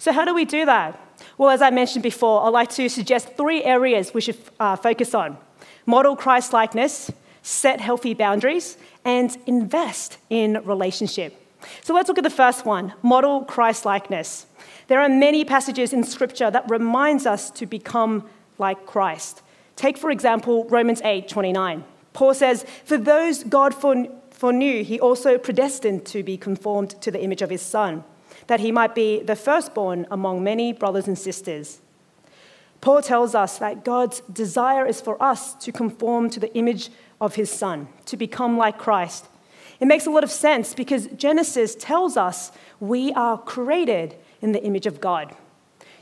So, 0.00 0.12
how 0.12 0.24
do 0.24 0.34
we 0.34 0.46
do 0.46 0.64
that? 0.64 0.98
Well, 1.36 1.50
as 1.50 1.60
I 1.60 1.68
mentioned 1.68 2.02
before, 2.02 2.42
I'd 2.46 2.48
like 2.48 2.70
to 2.70 2.88
suggest 2.88 3.36
three 3.36 3.62
areas 3.62 4.14
we 4.14 4.22
should 4.22 4.38
uh, 4.58 4.74
focus 4.76 5.14
on 5.14 5.36
model 5.84 6.16
Christ 6.16 6.54
likeness, 6.54 7.10
set 7.42 7.82
healthy 7.82 8.14
boundaries, 8.14 8.78
and 9.04 9.36
invest 9.46 10.16
in 10.30 10.62
relationship. 10.64 11.36
So 11.82 11.92
let's 11.92 12.08
look 12.08 12.16
at 12.16 12.24
the 12.24 12.30
first 12.30 12.64
one 12.64 12.94
model 13.02 13.44
Christ 13.44 13.84
likeness. 13.84 14.46
There 14.86 15.00
are 15.02 15.08
many 15.10 15.44
passages 15.44 15.92
in 15.92 16.02
Scripture 16.02 16.50
that 16.50 16.70
reminds 16.70 17.26
us 17.26 17.50
to 17.50 17.66
become 17.66 18.26
like 18.56 18.86
Christ. 18.86 19.42
Take, 19.76 19.98
for 19.98 20.10
example, 20.10 20.64
Romans 20.70 21.02
8 21.04 21.28
29. 21.28 21.84
Paul 22.14 22.32
says, 22.32 22.64
For 22.84 22.96
those 22.96 23.44
God 23.44 23.74
foreknew, 23.74 24.82
he 24.82 24.98
also 24.98 25.36
predestined 25.36 26.06
to 26.06 26.22
be 26.22 26.38
conformed 26.38 26.90
to 27.02 27.10
the 27.10 27.22
image 27.22 27.42
of 27.42 27.50
his 27.50 27.60
Son, 27.60 28.02
that 28.50 28.58
he 28.58 28.72
might 28.72 28.96
be 28.96 29.22
the 29.22 29.36
firstborn 29.36 30.04
among 30.10 30.42
many 30.42 30.72
brothers 30.72 31.06
and 31.06 31.16
sisters. 31.16 31.78
Paul 32.80 33.00
tells 33.00 33.32
us 33.32 33.58
that 33.58 33.84
God's 33.84 34.22
desire 34.22 34.84
is 34.84 35.00
for 35.00 35.22
us 35.22 35.54
to 35.54 35.70
conform 35.70 36.28
to 36.30 36.40
the 36.40 36.52
image 36.56 36.90
of 37.20 37.36
his 37.36 37.48
Son, 37.48 37.86
to 38.06 38.16
become 38.16 38.58
like 38.58 38.76
Christ. 38.76 39.26
It 39.78 39.86
makes 39.86 40.04
a 40.04 40.10
lot 40.10 40.24
of 40.24 40.32
sense 40.32 40.74
because 40.74 41.06
Genesis 41.16 41.76
tells 41.76 42.16
us 42.16 42.50
we 42.80 43.12
are 43.12 43.38
created 43.38 44.16
in 44.42 44.50
the 44.50 44.64
image 44.64 44.86
of 44.86 45.00
God. 45.00 45.32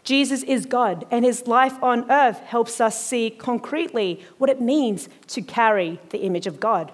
Jesus 0.03 0.43
is 0.43 0.65
God, 0.65 1.05
and 1.11 1.27
his 1.27 1.47
life 1.47 1.75
on 1.83 2.11
earth 2.11 2.39
helps 2.45 2.81
us 2.81 2.99
see 2.99 3.29
concretely 3.29 4.25
what 4.39 4.49
it 4.49 4.59
means 4.59 5.11
to 5.27 5.43
carry 5.43 6.01
the 6.09 6.21
image 6.21 6.47
of 6.47 6.61
God. 6.61 6.93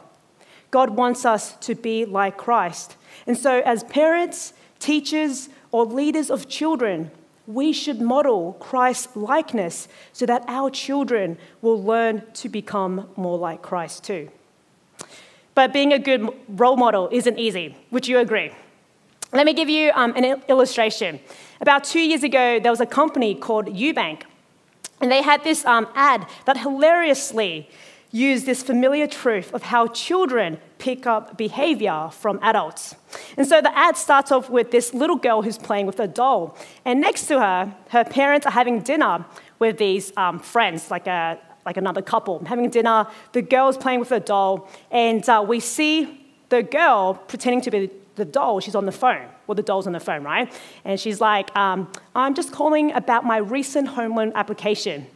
God 0.72 0.90
wants 0.90 1.24
us 1.24 1.54
to 1.58 1.76
be 1.76 2.04
like 2.04 2.36
Christ. 2.36 2.96
And 3.24 3.38
so, 3.38 3.60
as 3.60 3.84
parents, 3.84 4.52
teachers, 4.84 5.48
or 5.72 5.86
leaders 5.86 6.30
of 6.30 6.46
children, 6.46 7.10
we 7.46 7.72
should 7.72 8.00
model 8.00 8.52
Christ's 8.60 9.16
likeness 9.16 9.88
so 10.12 10.26
that 10.26 10.44
our 10.46 10.70
children 10.70 11.38
will 11.62 11.82
learn 11.82 12.22
to 12.34 12.48
become 12.48 13.08
more 13.16 13.38
like 13.38 13.62
Christ 13.62 14.04
too. 14.04 14.30
But 15.54 15.72
being 15.72 15.92
a 15.92 15.98
good 15.98 16.28
role 16.48 16.76
model 16.76 17.08
isn't 17.10 17.38
easy. 17.38 17.76
Would 17.90 18.06
you 18.08 18.18
agree? 18.18 18.50
Let 19.32 19.46
me 19.46 19.54
give 19.54 19.68
you 19.68 19.90
um, 19.94 20.12
an 20.16 20.42
illustration. 20.48 21.18
About 21.60 21.84
two 21.84 22.00
years 22.00 22.22
ago, 22.22 22.60
there 22.60 22.70
was 22.70 22.80
a 22.80 22.86
company 22.86 23.34
called 23.34 23.66
UBank, 23.66 24.22
and 25.00 25.10
they 25.10 25.22
had 25.22 25.42
this 25.44 25.64
um, 25.64 25.88
ad 25.94 26.26
that 26.44 26.58
hilariously 26.58 27.68
used 28.14 28.46
this 28.46 28.62
familiar 28.62 29.08
truth 29.08 29.52
of 29.52 29.64
how 29.64 29.88
children 29.88 30.56
pick 30.78 31.04
up 31.04 31.36
behavior 31.36 32.08
from 32.12 32.38
adults. 32.42 32.94
And 33.36 33.44
so 33.44 33.60
the 33.60 33.76
ad 33.76 33.96
starts 33.96 34.30
off 34.30 34.48
with 34.48 34.70
this 34.70 34.94
little 34.94 35.16
girl 35.16 35.42
who's 35.42 35.58
playing 35.58 35.86
with 35.86 35.98
a 35.98 36.06
doll, 36.06 36.56
and 36.84 37.00
next 37.00 37.26
to 37.26 37.40
her, 37.40 37.74
her 37.90 38.04
parents 38.04 38.46
are 38.46 38.52
having 38.52 38.80
dinner 38.80 39.24
with 39.58 39.78
these 39.78 40.16
um, 40.16 40.38
friends, 40.38 40.90
like 40.90 41.08
a 41.08 41.38
like 41.66 41.76
another 41.76 42.02
couple 42.02 42.44
having 42.44 42.70
dinner. 42.70 43.06
The 43.32 43.42
girl's 43.42 43.76
playing 43.76 44.00
with 44.00 44.12
a 44.12 44.20
doll, 44.20 44.68
and 44.92 45.28
uh, 45.28 45.44
we 45.46 45.58
see 45.58 46.24
the 46.50 46.62
girl 46.62 47.14
pretending 47.14 47.62
to 47.62 47.70
be 47.70 47.90
the 48.14 48.24
doll. 48.24 48.60
She's 48.60 48.76
on 48.76 48.86
the 48.86 48.92
phone. 48.92 49.26
Well, 49.46 49.56
the 49.56 49.62
doll's 49.62 49.88
on 49.88 49.92
the 49.92 50.00
phone, 50.00 50.22
right? 50.22 50.52
And 50.84 51.00
she's 51.00 51.20
like, 51.20 51.54
um, 51.56 51.90
"I'm 52.14 52.34
just 52.34 52.52
calling 52.52 52.92
about 52.92 53.24
my 53.24 53.38
recent 53.38 53.88
home 53.88 54.14
loan 54.14 54.30
application." 54.36 55.06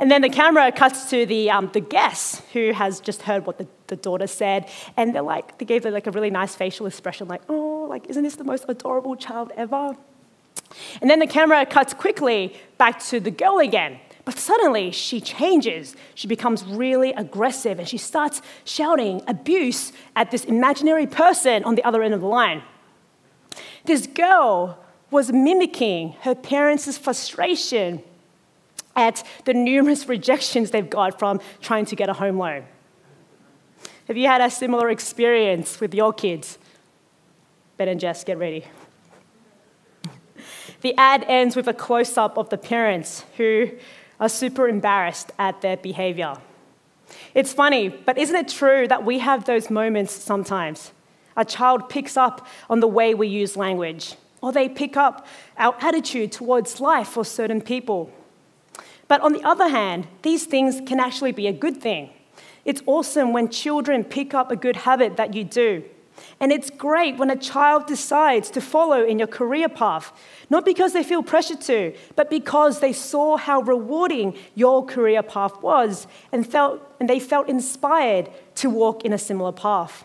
And 0.00 0.10
then 0.10 0.22
the 0.22 0.30
camera 0.30 0.72
cuts 0.72 1.10
to 1.10 1.26
the, 1.26 1.50
um, 1.50 1.68
the 1.74 1.80
guest 1.80 2.42
who 2.54 2.72
has 2.72 3.00
just 3.00 3.20
heard 3.20 3.44
what 3.44 3.58
the, 3.58 3.68
the 3.88 3.96
daughter 3.96 4.26
said. 4.26 4.66
And 4.96 5.14
they're 5.14 5.20
like, 5.20 5.58
they 5.58 5.66
gave 5.66 5.84
her 5.84 5.90
like 5.90 6.06
a 6.06 6.10
really 6.10 6.30
nice 6.30 6.54
facial 6.54 6.86
expression, 6.86 7.28
like, 7.28 7.42
oh, 7.50 7.86
like, 7.88 8.06
isn't 8.06 8.22
this 8.22 8.36
the 8.36 8.44
most 8.44 8.64
adorable 8.66 9.14
child 9.14 9.52
ever? 9.58 9.94
And 11.02 11.10
then 11.10 11.18
the 11.18 11.26
camera 11.26 11.66
cuts 11.66 11.92
quickly 11.92 12.56
back 12.78 12.98
to 13.04 13.20
the 13.20 13.30
girl 13.30 13.58
again. 13.58 14.00
But 14.24 14.38
suddenly 14.38 14.90
she 14.90 15.20
changes. 15.20 15.96
She 16.14 16.26
becomes 16.26 16.64
really 16.64 17.12
aggressive 17.12 17.78
and 17.78 17.86
she 17.86 17.98
starts 17.98 18.40
shouting 18.64 19.22
abuse 19.28 19.92
at 20.16 20.30
this 20.30 20.46
imaginary 20.46 21.06
person 21.06 21.62
on 21.64 21.74
the 21.74 21.84
other 21.84 22.02
end 22.02 22.14
of 22.14 22.22
the 22.22 22.26
line. 22.26 22.62
This 23.84 24.06
girl 24.06 24.78
was 25.10 25.30
mimicking 25.30 26.12
her 26.22 26.34
parents' 26.34 26.96
frustration 26.96 28.02
at 28.96 29.22
the 29.44 29.54
numerous 29.54 30.08
rejections 30.08 30.70
they've 30.70 30.90
got 30.90 31.18
from 31.18 31.40
trying 31.60 31.84
to 31.86 31.96
get 31.96 32.08
a 32.08 32.12
home 32.12 32.38
loan. 32.38 32.64
Have 34.08 34.16
you 34.16 34.26
had 34.26 34.40
a 34.40 34.50
similar 34.50 34.90
experience 34.90 35.80
with 35.80 35.94
your 35.94 36.12
kids? 36.12 36.58
Ben 37.76 37.88
and 37.88 38.00
Jess, 38.00 38.24
get 38.24 38.38
ready. 38.38 38.64
The 40.80 40.94
ad 40.96 41.24
ends 41.28 41.56
with 41.56 41.68
a 41.68 41.74
close 41.74 42.18
up 42.18 42.36
of 42.36 42.48
the 42.50 42.58
parents 42.58 43.24
who 43.36 43.70
are 44.18 44.28
super 44.28 44.68
embarrassed 44.68 45.32
at 45.38 45.60
their 45.60 45.76
behavior. 45.76 46.34
It's 47.34 47.52
funny, 47.52 47.88
but 47.88 48.18
isn't 48.18 48.34
it 48.34 48.48
true 48.48 48.88
that 48.88 49.04
we 49.04 49.18
have 49.18 49.44
those 49.44 49.70
moments 49.70 50.12
sometimes? 50.12 50.92
A 51.36 51.44
child 51.44 51.88
picks 51.88 52.16
up 52.16 52.46
on 52.68 52.80
the 52.80 52.88
way 52.88 53.14
we 53.14 53.28
use 53.28 53.56
language, 53.56 54.14
or 54.42 54.52
they 54.52 54.68
pick 54.68 54.96
up 54.96 55.26
our 55.56 55.76
attitude 55.80 56.32
towards 56.32 56.80
life 56.80 57.16
or 57.16 57.24
certain 57.24 57.60
people. 57.60 58.10
But 59.10 59.22
on 59.22 59.32
the 59.32 59.42
other 59.42 59.66
hand, 59.66 60.06
these 60.22 60.44
things 60.46 60.80
can 60.86 61.00
actually 61.00 61.32
be 61.32 61.48
a 61.48 61.52
good 61.52 61.78
thing. 61.78 62.10
It's 62.64 62.80
awesome 62.86 63.32
when 63.32 63.48
children 63.48 64.04
pick 64.04 64.34
up 64.34 64.52
a 64.52 64.56
good 64.56 64.76
habit 64.76 65.16
that 65.16 65.34
you 65.34 65.42
do. 65.42 65.82
And 66.38 66.52
it's 66.52 66.70
great 66.70 67.16
when 67.16 67.28
a 67.28 67.34
child 67.34 67.88
decides 67.88 68.50
to 68.50 68.60
follow 68.60 69.04
in 69.04 69.18
your 69.18 69.26
career 69.26 69.68
path, 69.68 70.12
not 70.48 70.64
because 70.64 70.92
they 70.92 71.02
feel 71.02 71.24
pressure 71.24 71.56
to, 71.56 71.92
but 72.14 72.30
because 72.30 72.78
they 72.78 72.92
saw 72.92 73.36
how 73.36 73.62
rewarding 73.62 74.36
your 74.54 74.86
career 74.86 75.24
path 75.24 75.60
was 75.60 76.06
and, 76.30 76.46
felt, 76.46 76.80
and 77.00 77.10
they 77.10 77.18
felt 77.18 77.48
inspired 77.48 78.30
to 78.54 78.70
walk 78.70 79.04
in 79.04 79.12
a 79.12 79.18
similar 79.18 79.50
path. 79.50 80.04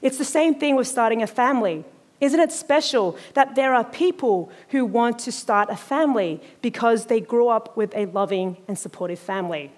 It's 0.00 0.18
the 0.18 0.24
same 0.24 0.56
thing 0.56 0.74
with 0.74 0.88
starting 0.88 1.22
a 1.22 1.28
family. 1.28 1.84
Isn't 2.22 2.38
it 2.38 2.52
special 2.52 3.18
that 3.34 3.56
there 3.56 3.74
are 3.74 3.82
people 3.82 4.52
who 4.68 4.84
want 4.84 5.18
to 5.20 5.32
start 5.32 5.70
a 5.70 5.76
family 5.76 6.40
because 6.62 7.06
they 7.06 7.20
grew 7.20 7.48
up 7.48 7.76
with 7.76 7.92
a 7.96 8.06
loving 8.06 8.58
and 8.68 8.78
supportive 8.78 9.18
family? 9.18 9.72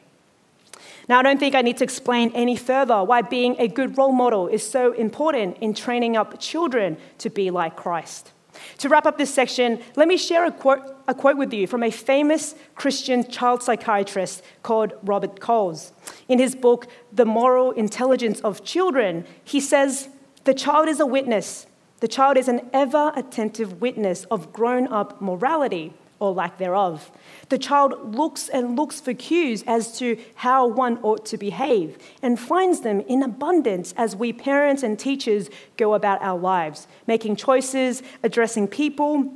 Now, 1.08 1.20
I 1.20 1.22
don't 1.22 1.40
think 1.40 1.54
I 1.54 1.62
need 1.62 1.78
to 1.78 1.84
explain 1.84 2.30
any 2.34 2.54
further 2.54 3.02
why 3.02 3.22
being 3.22 3.56
a 3.58 3.66
good 3.66 3.96
role 3.96 4.12
model 4.12 4.46
is 4.46 4.62
so 4.62 4.92
important 4.92 5.56
in 5.62 5.72
training 5.72 6.18
up 6.18 6.38
children 6.38 6.98
to 7.16 7.30
be 7.30 7.50
like 7.50 7.76
Christ. 7.76 8.32
To 8.78 8.90
wrap 8.90 9.06
up 9.06 9.16
this 9.16 9.32
section, 9.32 9.80
let 9.96 10.06
me 10.06 10.18
share 10.18 10.44
a 10.44 10.52
quote, 10.52 10.82
a 11.08 11.14
quote 11.14 11.38
with 11.38 11.54
you 11.54 11.66
from 11.66 11.82
a 11.82 11.90
famous 11.90 12.54
Christian 12.74 13.26
child 13.26 13.62
psychiatrist 13.62 14.42
called 14.62 14.92
Robert 15.02 15.40
Coles. 15.40 15.92
In 16.28 16.38
his 16.38 16.54
book, 16.54 16.88
The 17.10 17.24
Moral 17.24 17.70
Intelligence 17.70 18.40
of 18.40 18.62
Children, 18.64 19.24
he 19.44 19.60
says, 19.60 20.10
The 20.44 20.52
child 20.52 20.88
is 20.88 21.00
a 21.00 21.06
witness 21.06 21.66
the 22.04 22.08
child 22.08 22.37
is 22.37 22.49
an 22.49 22.61
ever 22.75 23.14
attentive 23.16 23.80
witness 23.80 24.25
of 24.25 24.52
grown 24.52 24.87
up 24.88 25.23
morality 25.23 25.94
or 26.18 26.34
lack 26.34 26.58
thereof. 26.58 27.11
The 27.49 27.56
child 27.56 28.14
looks 28.14 28.50
and 28.50 28.76
looks 28.76 29.00
for 29.00 29.14
cues 29.14 29.64
as 29.66 29.99
to 30.00 30.18
how 30.34 30.66
one 30.66 30.99
ought 30.99 31.25
to 31.25 31.38
behave 31.38 31.96
and 32.20 32.38
finds 32.38 32.82
them 32.82 33.00
in 33.00 33.23
abundance 33.23 33.94
as 33.96 34.14
we 34.14 34.34
parents 34.34 34.82
and 34.82 34.99
teachers 34.99 35.49
go 35.78 35.94
about 35.94 36.20
our 36.20 36.38
lives, 36.38 36.87
making 37.06 37.37
choices, 37.37 38.02
addressing 38.23 38.68
people, 38.68 39.32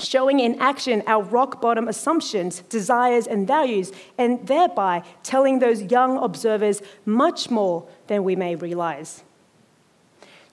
showing 0.00 0.40
in 0.40 0.58
action 0.58 1.04
our 1.06 1.22
rock 1.22 1.60
bottom 1.60 1.86
assumptions, 1.86 2.62
desires, 2.62 3.28
and 3.28 3.46
values, 3.46 3.92
and 4.18 4.44
thereby 4.44 5.04
telling 5.22 5.60
those 5.60 5.82
young 5.82 6.18
observers 6.18 6.82
much 7.06 7.48
more 7.48 7.88
than 8.08 8.24
we 8.24 8.34
may 8.34 8.56
realize. 8.56 9.22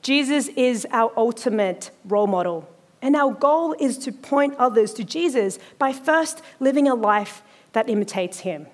Jesus 0.05 0.49
is 0.49 0.85
our 0.91 1.11
ultimate 1.17 1.89
role 2.05 2.27
model. 2.27 2.69
And 3.01 3.15
our 3.15 3.33
goal 3.33 3.75
is 3.79 3.97
to 3.99 4.11
point 4.11 4.53
others 4.59 4.93
to 4.93 5.03
Jesus 5.03 5.57
by 5.79 5.93
first 5.93 6.43
living 6.59 6.87
a 6.87 6.93
life 6.93 7.41
that 7.73 7.89
imitates 7.89 8.41
him. 8.41 8.67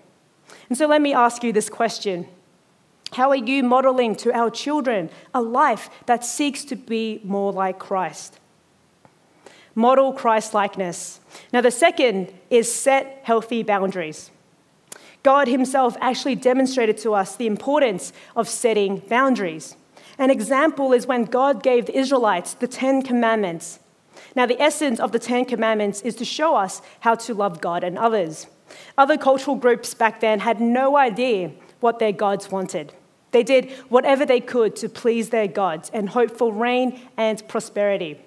And 0.68 0.78
so 0.78 0.88
let 0.88 1.02
me 1.02 1.14
ask 1.14 1.42
you 1.42 1.54
this 1.54 1.70
question 1.70 2.28
How 3.14 3.30
are 3.30 3.38
you 3.38 3.64
modeling 3.64 4.14
to 4.18 4.34
our 4.34 4.50
children 4.52 5.10
a 5.34 5.42
life 5.42 5.90
that 6.06 6.26
seeks 6.26 6.66
to 6.66 6.76
be 6.76 7.22
more 7.24 7.54
like 7.54 7.80
Christ? 7.80 8.38
Model 9.74 10.12
Christ 10.12 10.54
likeness. 10.54 11.22
Now, 11.54 11.62
the 11.62 11.72
second 11.72 12.34
is 12.50 12.70
set 12.70 13.22
healthy 13.24 13.64
boundaries. 13.64 14.32
God 15.24 15.48
Himself 15.48 15.96
actually 16.02 16.36
demonstrated 16.36 16.98
to 16.98 17.14
us 17.14 17.38
the 17.38 17.48
importance 17.48 18.12
of 18.36 18.50
setting 18.50 18.98
boundaries. 18.98 19.78
An 20.18 20.30
example 20.30 20.94
is 20.94 21.08
when 21.08 21.26
God 21.26 21.64
gave 21.64 21.86
the 21.86 21.98
Israelites 21.98 22.54
the 22.54 22.68
Ten 22.68 23.02
Commandments. 23.02 23.80
Now, 24.36 24.46
the 24.46 24.62
essence 24.62 25.00
of 25.00 25.12
the 25.12 25.20
Ten 25.20 25.46
Commandments 25.46 26.02
is 26.02 26.16
to 26.16 26.26
show 26.26 26.56
us 26.56 26.82
how 27.02 27.16
to 27.16 27.34
love 27.34 27.62
God 27.62 27.84
and 27.84 27.98
others. 27.98 28.48
Other 28.98 29.18
cultural 29.18 29.56
groups 29.56 29.94
back 29.94 30.22
then 30.22 30.40
had 30.40 30.62
no 30.62 30.98
idea 30.98 31.52
what 31.80 32.00
their 32.00 32.12
gods 32.12 32.52
wanted. 32.52 32.94
They 33.32 33.44
did 33.44 33.72
whatever 33.90 34.26
they 34.26 34.42
could 34.42 34.76
to 34.78 34.90
please 34.90 35.30
their 35.30 35.48
gods 35.48 35.90
and 35.94 36.10
hope 36.10 36.38
for 36.38 36.52
rain 36.52 37.00
and 37.18 37.46
prosperity. 37.48 38.22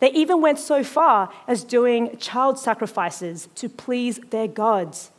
They 0.00 0.10
even 0.12 0.40
went 0.40 0.58
so 0.58 0.84
far 0.84 1.32
as 1.48 1.64
doing 1.64 2.16
child 2.18 2.58
sacrifices 2.58 3.48
to 3.56 3.68
please 3.68 4.18
their 4.30 4.48
gods. 4.48 5.10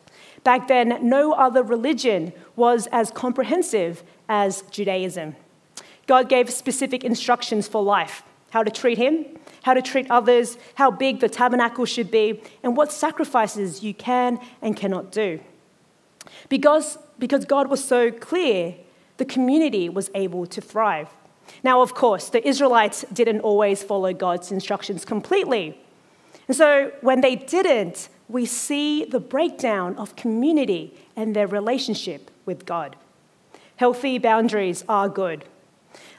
Back 0.44 0.68
then, 0.68 0.98
no 1.02 1.34
other 1.34 1.64
religion 1.64 2.34
was 2.56 2.88
as 2.92 3.12
comprehensive 3.12 4.04
as 4.30 4.62
Judaism. 4.72 5.36
God 6.12 6.28
gave 6.28 6.50
specific 6.50 7.06
instructions 7.06 7.70
for 7.70 7.82
life 7.82 8.24
how 8.50 8.64
to 8.64 8.70
treat 8.70 8.98
him, 8.98 9.26
how 9.64 9.74
to 9.74 9.82
treat 9.82 10.12
others, 10.12 10.58
how 10.76 10.92
big 10.92 11.22
the 11.22 11.30
tabernacle 11.30 11.86
should 11.86 12.12
be, 12.12 12.42
and 12.64 12.76
what 12.76 12.92
sacrifices 12.92 13.82
you 13.82 13.94
can 13.94 14.38
and 14.62 14.76
cannot 14.76 15.14
do. 15.14 15.40
Because, 16.50 16.98
because 17.18 17.46
God 17.46 17.70
was 17.70 17.82
so 17.82 18.12
clear, 18.12 18.76
the 19.16 19.24
community 19.24 19.88
was 19.88 20.12
able 20.14 20.46
to 20.48 20.60
thrive. 20.60 21.08
Now, 21.64 21.82
of 21.82 21.94
course, 21.94 22.28
the 22.28 22.46
Israelites 22.46 23.06
didn't 23.14 23.40
always 23.40 23.82
follow 23.82 24.12
God's 24.12 24.52
instructions 24.52 25.06
completely. 25.06 25.80
And 26.50 26.58
so 26.58 26.92
when 27.00 27.22
they 27.22 27.38
didn't, 27.38 28.10
we 28.28 28.46
see 28.46 29.06
the 29.06 29.22
breakdown 29.22 29.96
of 29.96 30.18
community 30.18 30.94
and 31.16 31.34
their 31.34 31.48
relationship 31.48 32.30
with 32.46 32.66
God. 32.66 32.98
Healthy 33.78 34.18
boundaries 34.18 34.84
are 34.90 35.08
good. 35.08 35.46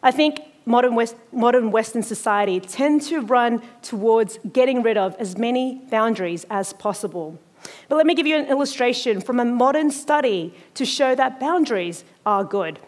I 0.03 0.11
think 0.11 0.41
modern, 0.65 0.95
West, 0.95 1.17
modern 1.33 1.71
Western 1.71 2.03
society 2.03 2.61
tend 2.61 3.03
to 3.03 3.21
run 3.21 3.63
towards 3.83 4.39
getting 4.53 4.83
rid 4.83 4.97
of 4.97 5.15
as 5.19 5.37
many 5.37 5.83
boundaries 5.91 6.47
as 6.51 6.73
possible. 6.73 7.39
But 7.89 7.97
let 7.97 8.07
me 8.07 8.15
give 8.15 8.27
you 8.27 8.37
an 8.37 8.47
illustration 8.47 9.21
from 9.21 9.39
a 9.39 9.45
modern 9.45 9.91
study 9.91 10.55
to 10.75 10.85
show 10.85 11.15
that 11.15 11.39
boundaries 11.39 12.05
are 12.27 12.45
good. 12.45 12.79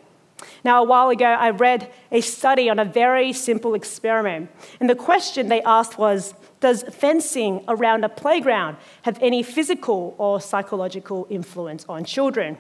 Now, 0.64 0.82
a 0.82 0.86
while 0.86 1.10
ago, 1.10 1.26
I 1.26 1.50
read 1.50 1.92
a 2.10 2.20
study 2.20 2.68
on 2.68 2.78
a 2.78 2.84
very 2.84 3.32
simple 3.32 3.74
experiment. 3.74 4.50
And 4.80 4.90
the 4.90 4.94
question 4.94 5.48
they 5.48 5.62
asked 5.62 5.96
was 5.96 6.34
Does 6.60 6.82
fencing 6.82 7.64
around 7.68 8.04
a 8.04 8.08
playground 8.08 8.76
have 9.02 9.18
any 9.22 9.42
physical 9.42 10.14
or 10.18 10.40
psychological 10.40 11.26
influence 11.30 11.84
on 11.88 12.04
children? 12.04 12.58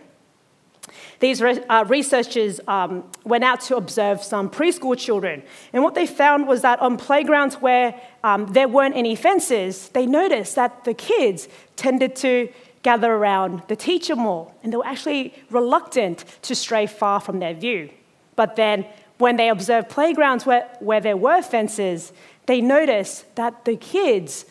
These 1.20 1.42
re- 1.42 1.64
uh, 1.68 1.84
researchers 1.88 2.60
um, 2.68 3.04
went 3.24 3.44
out 3.44 3.60
to 3.62 3.76
observe 3.76 4.22
some 4.22 4.50
preschool 4.50 4.96
children, 4.98 5.42
and 5.72 5.82
what 5.82 5.94
they 5.94 6.06
found 6.06 6.46
was 6.46 6.62
that 6.62 6.80
on 6.80 6.96
playgrounds 6.96 7.56
where 7.56 8.00
um, 8.22 8.46
there 8.52 8.68
weren't 8.68 8.96
any 8.96 9.14
fences, 9.14 9.88
they 9.90 10.06
noticed 10.06 10.54
that 10.56 10.84
the 10.84 10.94
kids 10.94 11.48
tended 11.76 12.16
to 12.16 12.48
gather 12.82 13.12
around 13.12 13.62
the 13.68 13.76
teacher 13.76 14.14
more, 14.14 14.52
and 14.62 14.72
they 14.72 14.76
were 14.76 14.86
actually 14.86 15.34
reluctant 15.50 16.24
to 16.42 16.54
stray 16.54 16.86
far 16.86 17.18
from 17.18 17.38
their 17.40 17.54
view. 17.54 17.90
But 18.36 18.56
then, 18.56 18.86
when 19.18 19.36
they 19.36 19.48
observed 19.48 19.88
playgrounds 19.88 20.44
where, 20.44 20.68
where 20.80 21.00
there 21.00 21.16
were 21.16 21.40
fences, 21.42 22.12
they 22.46 22.60
noticed 22.60 23.34
that 23.36 23.64
the 23.64 23.76
kids, 23.76 24.44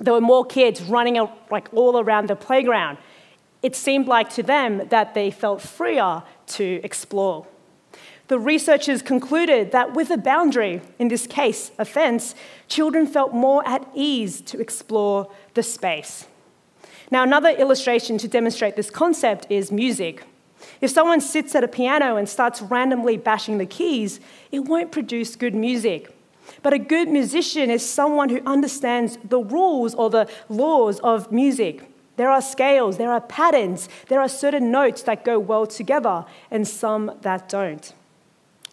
there 0.00 0.14
were 0.14 0.20
more 0.20 0.44
kids 0.44 0.82
running 0.82 1.16
like 1.50 1.72
all 1.72 1.98
around 2.00 2.28
the 2.28 2.36
playground. 2.36 2.98
It 3.62 3.74
seemed 3.74 4.06
like 4.06 4.30
to 4.34 4.42
them 4.42 4.88
that 4.88 5.14
they 5.14 5.30
felt 5.30 5.60
freer 5.60 6.22
to 6.48 6.80
explore. 6.84 7.46
The 8.28 8.38
researchers 8.38 9.02
concluded 9.02 9.70
that 9.70 9.94
with 9.94 10.10
a 10.10 10.16
boundary, 10.16 10.80
in 10.98 11.08
this 11.08 11.26
case 11.26 11.70
a 11.78 11.84
fence, 11.84 12.34
children 12.68 13.06
felt 13.06 13.32
more 13.32 13.66
at 13.66 13.86
ease 13.94 14.40
to 14.42 14.60
explore 14.60 15.30
the 15.54 15.62
space. 15.62 16.26
Now, 17.10 17.22
another 17.22 17.50
illustration 17.50 18.18
to 18.18 18.26
demonstrate 18.26 18.74
this 18.74 18.90
concept 18.90 19.46
is 19.48 19.70
music. 19.70 20.24
If 20.80 20.90
someone 20.90 21.20
sits 21.20 21.54
at 21.54 21.62
a 21.62 21.68
piano 21.68 22.16
and 22.16 22.28
starts 22.28 22.60
randomly 22.60 23.16
bashing 23.16 23.58
the 23.58 23.66
keys, 23.66 24.18
it 24.50 24.60
won't 24.60 24.90
produce 24.90 25.36
good 25.36 25.54
music. 25.54 26.12
But 26.62 26.72
a 26.72 26.78
good 26.78 27.08
musician 27.08 27.70
is 27.70 27.88
someone 27.88 28.28
who 28.28 28.40
understands 28.44 29.18
the 29.22 29.38
rules 29.38 29.94
or 29.94 30.10
the 30.10 30.28
laws 30.48 30.98
of 31.00 31.30
music. 31.30 31.88
There 32.16 32.30
are 32.30 32.40
scales, 32.40 32.96
there 32.96 33.12
are 33.12 33.20
patterns, 33.20 33.88
there 34.08 34.20
are 34.20 34.28
certain 34.28 34.70
notes 34.70 35.02
that 35.02 35.24
go 35.24 35.38
well 35.38 35.66
together, 35.66 36.24
and 36.50 36.66
some 36.66 37.12
that 37.22 37.48
don't. 37.48 37.92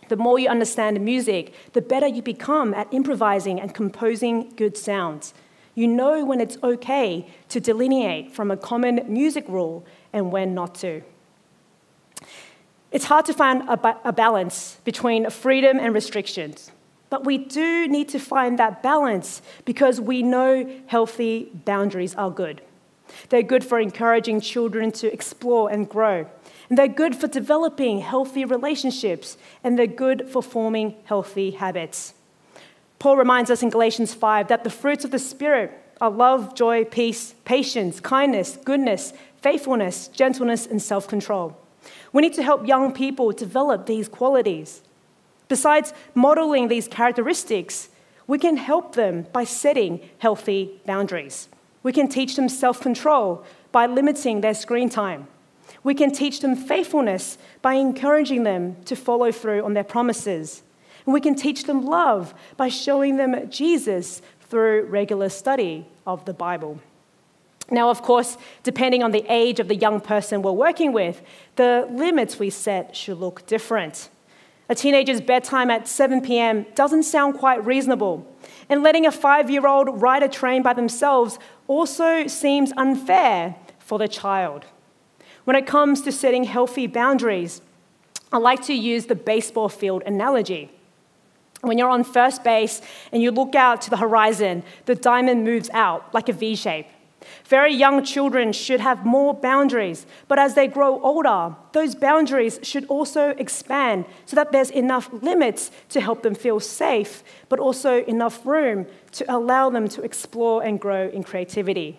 The 0.10 0.16
more 0.16 0.40
you 0.40 0.48
understand 0.48 1.00
music, 1.02 1.54
the 1.74 1.82
better 1.82 2.08
you 2.08 2.22
become 2.22 2.74
at 2.74 2.94
improvising 2.94 3.60
and 3.60 3.74
composing 3.74 4.54
good 4.56 4.78
sounds. 4.78 5.34
You 5.76 5.88
know 5.88 6.24
when 6.24 6.40
it's 6.40 6.58
okay 6.64 7.28
to 7.50 7.60
delineate 7.60 8.32
from 8.32 8.52
a 8.52 8.58
common 8.58 9.02
music 9.08 9.46
rule 9.48 9.86
and 10.12 10.32
when 10.32 10.54
not 10.54 10.76
to. 10.76 11.02
It's 12.92 13.06
hard 13.06 13.26
to 13.26 13.34
find 13.34 13.68
a, 13.68 13.76
ba- 13.76 13.98
a, 14.04 14.14
balance 14.14 14.78
between 14.84 15.28
freedom 15.32 15.80
and 15.80 15.96
restrictions, 15.96 16.72
but 17.10 17.26
we 17.26 17.40
do 17.40 17.88
need 17.88 18.08
to 18.10 18.20
find 18.20 18.60
that 18.60 18.84
balance 18.84 19.42
because 19.66 20.00
we 20.00 20.22
know 20.22 20.70
healthy 20.86 21.50
boundaries 21.66 22.14
are 22.14 22.30
good. 22.30 22.62
They're 23.30 23.44
good 23.44 23.64
for 23.64 23.80
encouraging 23.80 24.42
children 24.42 24.92
to 24.94 25.12
explore 25.12 25.72
and 25.72 25.90
grow, 25.90 26.28
and 26.70 26.78
they're 26.78 26.88
good 26.88 27.16
for 27.16 27.28
developing 27.28 28.02
healthy 28.02 28.46
relationships, 28.46 29.38
and 29.64 29.78
they're 29.78 29.88
good 29.88 30.30
for 30.30 30.42
forming 30.42 30.96
healthy 31.06 31.52
habits. 31.52 32.14
Paul 33.00 33.18
reminds 33.18 33.52
us 33.52 33.62
in 33.62 33.70
Galatians 33.70 34.14
5 34.14 34.48
that 34.48 34.64
the 34.64 34.70
fruits 34.70 35.04
of 35.04 35.12
the 35.12 35.20
Spirit 35.20 35.72
are 36.00 36.10
love, 36.10 36.56
joy, 36.56 36.86
peace, 36.86 37.36
patience, 37.46 38.00
kindness, 38.00 38.58
goodness, 38.64 39.14
faithfulness, 39.42 40.08
gentleness, 40.08 40.66
and 40.66 40.82
self 40.82 41.08
control. 41.08 41.58
We 42.12 42.22
need 42.22 42.34
to 42.36 42.44
help 42.44 42.68
young 42.68 42.94
people 42.94 43.32
develop 43.32 43.86
these 43.86 44.08
qualities. 44.08 44.82
Besides 45.50 45.94
modeling 46.16 46.68
these 46.68 46.88
characteristics, 46.88 47.90
we 48.26 48.40
can 48.40 48.58
help 48.58 48.96
them 48.96 49.28
by 49.34 49.44
setting 49.44 50.00
healthy 50.20 50.82
boundaries. 50.86 51.50
We 51.84 51.92
can 51.92 52.08
teach 52.08 52.36
them 52.36 52.50
self 52.50 52.82
control 52.82 53.44
by 53.72 53.86
limiting 53.86 54.42
their 54.42 54.54
screen 54.54 54.90
time. 54.90 55.28
We 55.84 55.94
can 55.94 56.12
teach 56.12 56.40
them 56.40 56.56
faithfulness 56.56 57.38
by 57.62 57.74
encouraging 57.76 58.44
them 58.44 58.78
to 58.86 58.96
follow 58.96 59.32
through 59.32 59.64
on 59.64 59.74
their 59.74 59.84
promises. 59.84 60.64
And 61.06 61.14
we 61.14 61.22
can 61.22 61.36
teach 61.36 61.66
them 61.66 61.86
love 61.86 62.34
by 62.56 62.70
showing 62.70 63.18
them 63.18 63.50
Jesus 63.50 64.22
through 64.42 64.86
regular 64.86 65.30
study 65.30 65.86
of 66.08 66.24
the 66.26 66.34
Bible. 66.34 66.80
Now, 67.70 67.90
of 67.90 68.02
course, 68.02 68.38
depending 68.62 69.04
on 69.04 69.12
the 69.12 69.26
age 69.30 69.60
of 69.60 69.68
the 69.68 69.76
young 69.76 70.00
person 70.00 70.42
we're 70.42 70.52
working 70.52 70.94
with, 70.94 71.22
the 71.56 71.88
limits 71.90 72.40
we 72.40 72.50
set 72.50 72.96
should 72.96 73.18
look 73.18 73.46
different. 73.48 74.10
A 74.70 74.76
teenager's 74.76 75.22
bedtime 75.22 75.70
at 75.70 75.88
7 75.88 76.22
p.m. 76.22 76.66
doesn't 76.74 77.04
sound 77.04 77.38
quite 77.38 77.66
reasonable, 77.66 78.26
and 78.70 78.82
letting 78.82 79.06
a 79.06 79.12
five 79.12 79.50
year 79.50 79.68
old 79.68 80.02
ride 80.02 80.24
a 80.24 80.30
train 80.30 80.64
by 80.64 80.74
themselves 80.74 81.38
also 81.68 82.28
seems 82.28 82.72
unfair 82.78 83.56
for 83.80 84.00
the 84.00 84.08
child. 84.08 84.66
When 85.44 85.58
it 85.58 85.68
comes 85.68 86.02
to 86.04 86.12
setting 86.12 86.46
healthy 86.46 86.88
boundaries, 86.88 87.62
I 88.32 88.38
like 88.38 88.64
to 88.64 88.74
use 88.74 89.06
the 89.06 89.16
baseball 89.16 89.70
field 89.70 90.04
analogy. 90.06 90.72
When 91.62 91.78
you're 91.78 91.90
on 91.90 92.04
first 92.04 92.44
base 92.44 92.82
and 93.12 93.22
you 93.22 93.32
look 93.32 93.56
out 93.56 93.82
to 93.82 93.90
the 93.90 93.98
horizon, 93.98 94.64
the 94.86 94.96
diamond 94.96 95.44
moves 95.44 95.70
out 95.74 96.14
like 96.14 96.30
a 96.30 96.34
V 96.34 96.56
shape. 96.56 96.88
Very 97.46 97.74
young 97.74 98.04
children 98.04 98.54
should 98.54 98.80
have 98.80 99.06
more 99.06 99.34
boundaries, 99.34 100.06
but 100.28 100.40
as 100.40 100.56
they 100.56 100.68
grow 100.68 101.02
older, 101.02 101.56
those 101.72 101.96
boundaries 101.96 102.60
should 102.64 102.86
also 102.86 103.30
expand 103.38 104.06
so 104.26 104.36
that 104.36 104.52
there's 104.52 104.72
enough 104.72 105.10
limits 105.12 105.72
to 105.90 106.02
help 106.02 106.24
them 106.24 106.36
feel 106.36 106.60
safe, 106.60 107.24
but 107.50 107.60
also 107.60 108.04
enough 108.06 108.46
room 108.46 108.86
to 109.12 109.26
allow 109.34 109.70
them 109.70 109.88
to 109.90 110.02
explore 110.02 110.64
and 110.64 110.80
grow 110.80 111.10
in 111.10 111.24
creativity. 111.24 111.98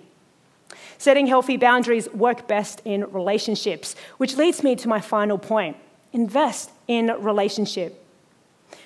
Setting 0.98 1.26
healthy 1.26 1.56
boundaries 1.56 2.08
work 2.10 2.48
best 2.48 2.80
in 2.84 3.10
relationships, 3.12 3.94
which 4.16 4.36
leads 4.36 4.62
me 4.62 4.76
to 4.76 4.88
my 4.88 5.00
final 5.00 5.38
point 5.38 5.76
invest 6.12 6.70
in 6.86 7.08
relationship. 7.18 8.00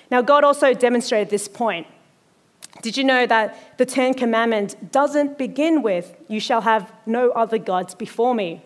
Now, 0.09 0.21
God 0.21 0.43
also 0.43 0.73
demonstrated 0.73 1.29
this 1.29 1.47
point. 1.47 1.85
Did 2.81 2.95
you 2.95 3.03
know 3.03 3.25
that 3.25 3.77
the 3.77 3.85
Ten 3.85 4.13
Commandments 4.13 4.75
doesn't 4.91 5.37
begin 5.37 5.81
with, 5.81 6.15
You 6.27 6.39
shall 6.39 6.61
have 6.61 6.91
no 7.05 7.31
other 7.31 7.57
gods 7.57 7.93
before 7.93 8.33
me? 8.33 8.61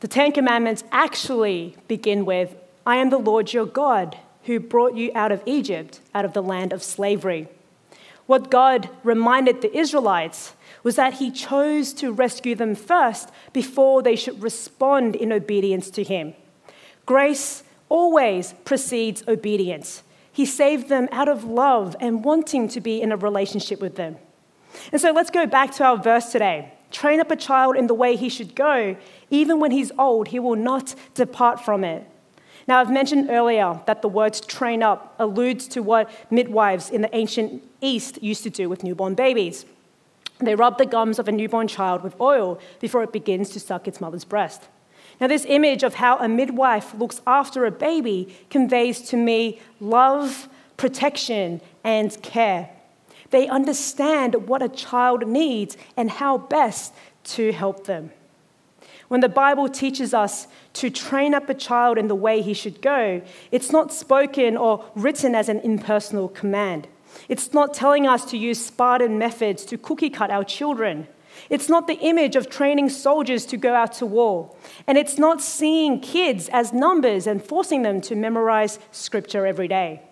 The 0.00 0.08
Ten 0.08 0.32
Commandments 0.32 0.84
actually 0.90 1.76
begin 1.88 2.24
with, 2.24 2.54
I 2.86 2.96
am 2.96 3.10
the 3.10 3.18
Lord 3.18 3.52
your 3.52 3.66
God 3.66 4.18
who 4.44 4.60
brought 4.60 4.94
you 4.94 5.10
out 5.14 5.32
of 5.32 5.42
Egypt, 5.46 6.00
out 6.14 6.24
of 6.24 6.32
the 6.32 6.42
land 6.42 6.72
of 6.72 6.82
slavery. 6.82 7.48
What 8.26 8.50
God 8.50 8.88
reminded 9.02 9.60
the 9.60 9.76
Israelites 9.76 10.54
was 10.82 10.96
that 10.96 11.14
He 11.14 11.30
chose 11.30 11.92
to 11.94 12.12
rescue 12.12 12.54
them 12.54 12.74
first 12.74 13.30
before 13.52 14.02
they 14.02 14.16
should 14.16 14.42
respond 14.42 15.14
in 15.14 15.32
obedience 15.32 15.90
to 15.90 16.02
Him. 16.02 16.34
Grace 17.06 17.64
always 17.88 18.54
precedes 18.64 19.22
obedience. 19.28 20.02
He 20.34 20.44
saved 20.46 20.88
them 20.88 21.08
out 21.12 21.28
of 21.28 21.44
love 21.44 21.94
and 22.00 22.24
wanting 22.24 22.66
to 22.70 22.80
be 22.80 23.00
in 23.00 23.12
a 23.12 23.16
relationship 23.16 23.80
with 23.80 23.94
them. 23.94 24.16
And 24.90 25.00
so 25.00 25.12
let's 25.12 25.30
go 25.30 25.46
back 25.46 25.72
to 25.76 25.84
our 25.84 25.96
verse 25.96 26.32
today. 26.32 26.72
Train 26.90 27.20
up 27.20 27.30
a 27.30 27.36
child 27.36 27.76
in 27.76 27.86
the 27.86 27.94
way 27.94 28.16
he 28.16 28.28
should 28.28 28.56
go. 28.56 28.96
Even 29.30 29.60
when 29.60 29.70
he's 29.70 29.92
old, 29.96 30.28
he 30.28 30.40
will 30.40 30.56
not 30.56 30.96
depart 31.14 31.64
from 31.64 31.84
it. 31.84 32.04
Now, 32.66 32.80
I've 32.80 32.90
mentioned 32.90 33.30
earlier 33.30 33.80
that 33.86 34.02
the 34.02 34.08
word 34.08 34.34
train 34.48 34.82
up 34.82 35.14
alludes 35.20 35.68
to 35.68 35.84
what 35.84 36.10
midwives 36.32 36.90
in 36.90 37.02
the 37.02 37.14
ancient 37.14 37.62
East 37.80 38.20
used 38.20 38.42
to 38.42 38.50
do 38.50 38.68
with 38.68 38.82
newborn 38.82 39.14
babies. 39.14 39.64
They 40.40 40.56
rub 40.56 40.78
the 40.78 40.86
gums 40.86 41.20
of 41.20 41.28
a 41.28 41.32
newborn 41.32 41.68
child 41.68 42.02
with 42.02 42.20
oil 42.20 42.58
before 42.80 43.04
it 43.04 43.12
begins 43.12 43.50
to 43.50 43.60
suck 43.60 43.86
its 43.86 44.00
mother's 44.00 44.24
breast. 44.24 44.62
Now, 45.20 45.28
this 45.28 45.46
image 45.48 45.82
of 45.82 45.94
how 45.94 46.18
a 46.18 46.28
midwife 46.28 46.94
looks 46.94 47.20
after 47.26 47.64
a 47.64 47.70
baby 47.70 48.36
conveys 48.50 49.00
to 49.10 49.16
me 49.16 49.60
love, 49.80 50.48
protection, 50.76 51.60
and 51.84 52.20
care. 52.22 52.70
They 53.30 53.48
understand 53.48 54.48
what 54.48 54.62
a 54.62 54.68
child 54.68 55.26
needs 55.26 55.76
and 55.96 56.10
how 56.10 56.38
best 56.38 56.92
to 57.24 57.52
help 57.52 57.86
them. 57.86 58.10
When 59.08 59.20
the 59.20 59.28
Bible 59.28 59.68
teaches 59.68 60.14
us 60.14 60.48
to 60.74 60.90
train 60.90 61.34
up 61.34 61.48
a 61.48 61.54
child 61.54 61.98
in 61.98 62.08
the 62.08 62.14
way 62.14 62.42
he 62.42 62.54
should 62.54 62.80
go, 62.80 63.22
it's 63.52 63.70
not 63.70 63.92
spoken 63.92 64.56
or 64.56 64.84
written 64.94 65.34
as 65.34 65.48
an 65.48 65.60
impersonal 65.60 66.28
command. 66.28 66.88
It's 67.28 67.52
not 67.52 67.74
telling 67.74 68.06
us 68.06 68.24
to 68.26 68.38
use 68.38 68.64
Spartan 68.64 69.18
methods 69.18 69.64
to 69.66 69.78
cookie 69.78 70.10
cut 70.10 70.30
our 70.30 70.44
children. 70.44 71.06
It's 71.50 71.68
not 71.68 71.86
the 71.86 71.98
image 71.98 72.36
of 72.36 72.48
training 72.48 72.88
soldiers 72.88 73.44
to 73.46 73.56
go 73.56 73.74
out 73.74 73.92
to 73.94 74.06
war. 74.06 74.54
And 74.86 74.96
it's 74.96 75.18
not 75.18 75.40
seeing 75.40 76.00
kids 76.00 76.48
as 76.50 76.72
numbers 76.72 77.26
and 77.26 77.42
forcing 77.42 77.82
them 77.82 78.00
to 78.02 78.14
memorize 78.14 78.78
scripture 78.92 79.46
every 79.46 79.68
day. 79.68 80.02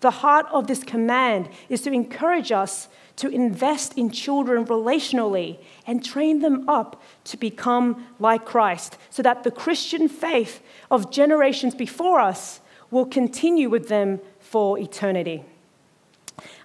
The 0.00 0.10
heart 0.10 0.46
of 0.50 0.66
this 0.66 0.82
command 0.82 1.48
is 1.68 1.82
to 1.82 1.92
encourage 1.92 2.52
us 2.52 2.88
to 3.16 3.28
invest 3.28 3.98
in 3.98 4.10
children 4.10 4.64
relationally 4.64 5.58
and 5.86 6.02
train 6.02 6.40
them 6.40 6.66
up 6.68 7.02
to 7.24 7.36
become 7.36 8.06
like 8.18 8.46
Christ 8.46 8.96
so 9.10 9.22
that 9.22 9.42
the 9.42 9.50
Christian 9.50 10.08
faith 10.08 10.62
of 10.90 11.10
generations 11.10 11.74
before 11.74 12.18
us 12.18 12.60
will 12.90 13.04
continue 13.04 13.68
with 13.68 13.88
them 13.88 14.20
for 14.38 14.78
eternity. 14.78 15.44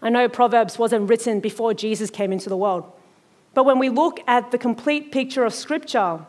I 0.01 0.09
know 0.09 0.29
Proverbs 0.29 0.79
wasn't 0.79 1.09
written 1.09 1.41
before 1.41 1.73
Jesus 1.73 2.09
came 2.09 2.31
into 2.31 2.47
the 2.47 2.55
world, 2.55 2.89
but 3.55 3.65
when 3.65 3.79
we 3.79 3.89
look 3.89 4.19
at 4.27 4.51
the 4.51 4.59
complete 4.59 5.11
picture 5.11 5.43
of 5.43 5.53
Scripture, 5.53 6.19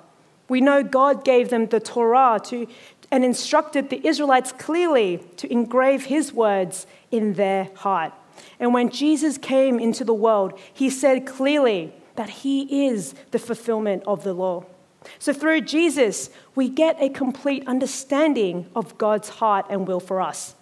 we 0.48 0.62
know 0.62 0.82
God 0.82 1.24
gave 1.24 1.50
them 1.50 1.66
the 1.66 1.80
Torah 1.80 2.40
to, 2.44 2.66
and 3.10 3.24
instructed 3.24 3.90
the 3.90 4.04
Israelites 4.06 4.52
clearly 4.52 5.18
to 5.36 5.52
engrave 5.52 6.06
His 6.06 6.32
words 6.32 6.86
in 7.10 7.34
their 7.34 7.68
heart. 7.74 8.12
And 8.58 8.72
when 8.72 8.90
Jesus 8.90 9.38
came 9.38 9.78
into 9.78 10.04
the 10.04 10.14
world, 10.14 10.58
he 10.72 10.90
said 10.90 11.26
clearly 11.26 11.92
that 12.16 12.30
he 12.30 12.86
is 12.86 13.14
the 13.30 13.38
fulfillment 13.38 14.02
of 14.06 14.24
the 14.24 14.32
law. 14.32 14.64
So 15.18 15.32
through 15.32 15.62
Jesus, 15.62 16.30
we 16.54 16.68
get 16.68 16.96
a 17.00 17.08
complete 17.08 17.66
understanding 17.66 18.68
of 18.74 18.98
God's 18.98 19.28
heart 19.28 19.66
and 19.70 19.86
will 19.86 20.00
for 20.00 20.20
us. 20.20 20.54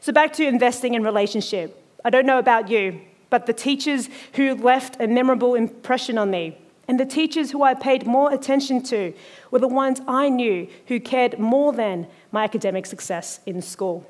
So 0.00 0.12
back 0.12 0.32
to 0.34 0.46
investing 0.46 0.94
in 0.94 1.02
relationship. 1.02 1.82
I 2.04 2.10
don't 2.10 2.26
know 2.26 2.38
about 2.38 2.68
you, 2.68 3.00
but 3.36 3.44
the 3.44 3.52
teachers 3.52 4.08
who 4.32 4.54
left 4.54 4.98
a 4.98 5.06
memorable 5.06 5.54
impression 5.54 6.16
on 6.16 6.30
me 6.30 6.56
and 6.88 6.98
the 6.98 7.04
teachers 7.04 7.50
who 7.50 7.62
I 7.62 7.74
paid 7.74 8.06
more 8.06 8.32
attention 8.32 8.82
to 8.84 9.12
were 9.50 9.58
the 9.58 9.68
ones 9.68 10.00
I 10.08 10.30
knew 10.30 10.68
who 10.86 11.00
cared 11.00 11.38
more 11.38 11.70
than 11.72 12.06
my 12.32 12.44
academic 12.44 12.86
success 12.86 13.40
in 13.44 13.60
school. 13.60 14.08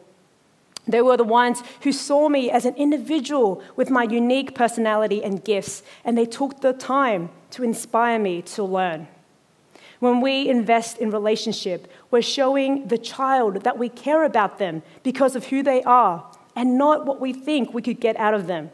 They 0.87 1.03
were 1.03 1.17
the 1.17 1.25
ones 1.25 1.65
who 1.81 1.91
saw 1.91 2.29
me 2.29 2.53
as 2.53 2.65
an 2.65 2.77
individual 2.77 3.61
with 3.75 3.91
my 3.91 4.05
unique 4.05 4.55
personality 4.55 5.25
and 5.25 5.43
gifts, 5.43 5.83
and 6.05 6.17
they 6.17 6.27
took 6.27 6.61
the 6.61 6.73
time 6.73 7.31
to 7.51 7.65
inspire 7.65 8.21
me 8.21 8.43
to 8.43 8.63
learn. 8.63 9.09
When 9.99 10.21
we 10.21 10.49
invest 10.49 10.99
in 10.99 11.11
relationship, 11.11 11.91
we're 12.13 12.23
showing 12.23 12.87
the 12.87 12.99
child 12.99 13.65
that 13.65 13.79
we 13.79 13.89
care 13.89 14.23
about 14.23 14.59
them 14.59 14.83
because 15.03 15.35
of 15.35 15.47
who 15.47 15.65
they 15.65 15.83
are 15.83 16.25
and 16.55 16.79
not 16.79 17.07
what 17.07 17.21
we 17.21 17.33
think 17.33 17.75
we 17.75 17.83
could 17.83 18.01
get 18.01 18.17
out 18.17 18.35
of 18.35 18.47
them. 18.47 18.71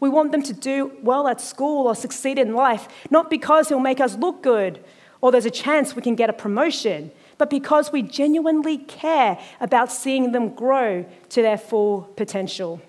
We 0.00 0.08
want 0.08 0.32
them 0.32 0.42
to 0.42 0.52
do 0.52 0.92
well 1.02 1.28
at 1.28 1.40
school 1.40 1.86
or 1.86 1.94
succeed 1.94 2.38
in 2.38 2.54
life, 2.54 2.88
not 3.10 3.30
because 3.30 3.68
he'll 3.68 3.80
make 3.80 4.00
us 4.00 4.16
look 4.16 4.42
good 4.42 4.82
or 5.20 5.30
there's 5.30 5.46
a 5.46 5.50
chance 5.50 5.94
we 5.94 6.02
can 6.02 6.14
get 6.14 6.30
a 6.30 6.32
promotion, 6.32 7.10
but 7.38 7.50
because 7.50 7.92
we 7.92 8.02
genuinely 8.02 8.78
care 8.78 9.38
about 9.60 9.92
seeing 9.92 10.32
them 10.32 10.54
grow 10.54 11.04
to 11.30 11.42
their 11.42 11.58
full 11.58 12.02
potential. 12.16 12.80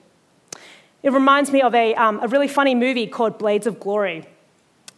It 1.04 1.12
reminds 1.12 1.52
me 1.52 1.62
of 1.62 1.74
a, 1.76 1.94
um, 1.96 2.20
a 2.22 2.28
really 2.28 2.48
funny 2.48 2.76
movie 2.76 3.08
called 3.08 3.38
Blades 3.38 3.68
of 3.68 3.80
Glory. 3.80 4.26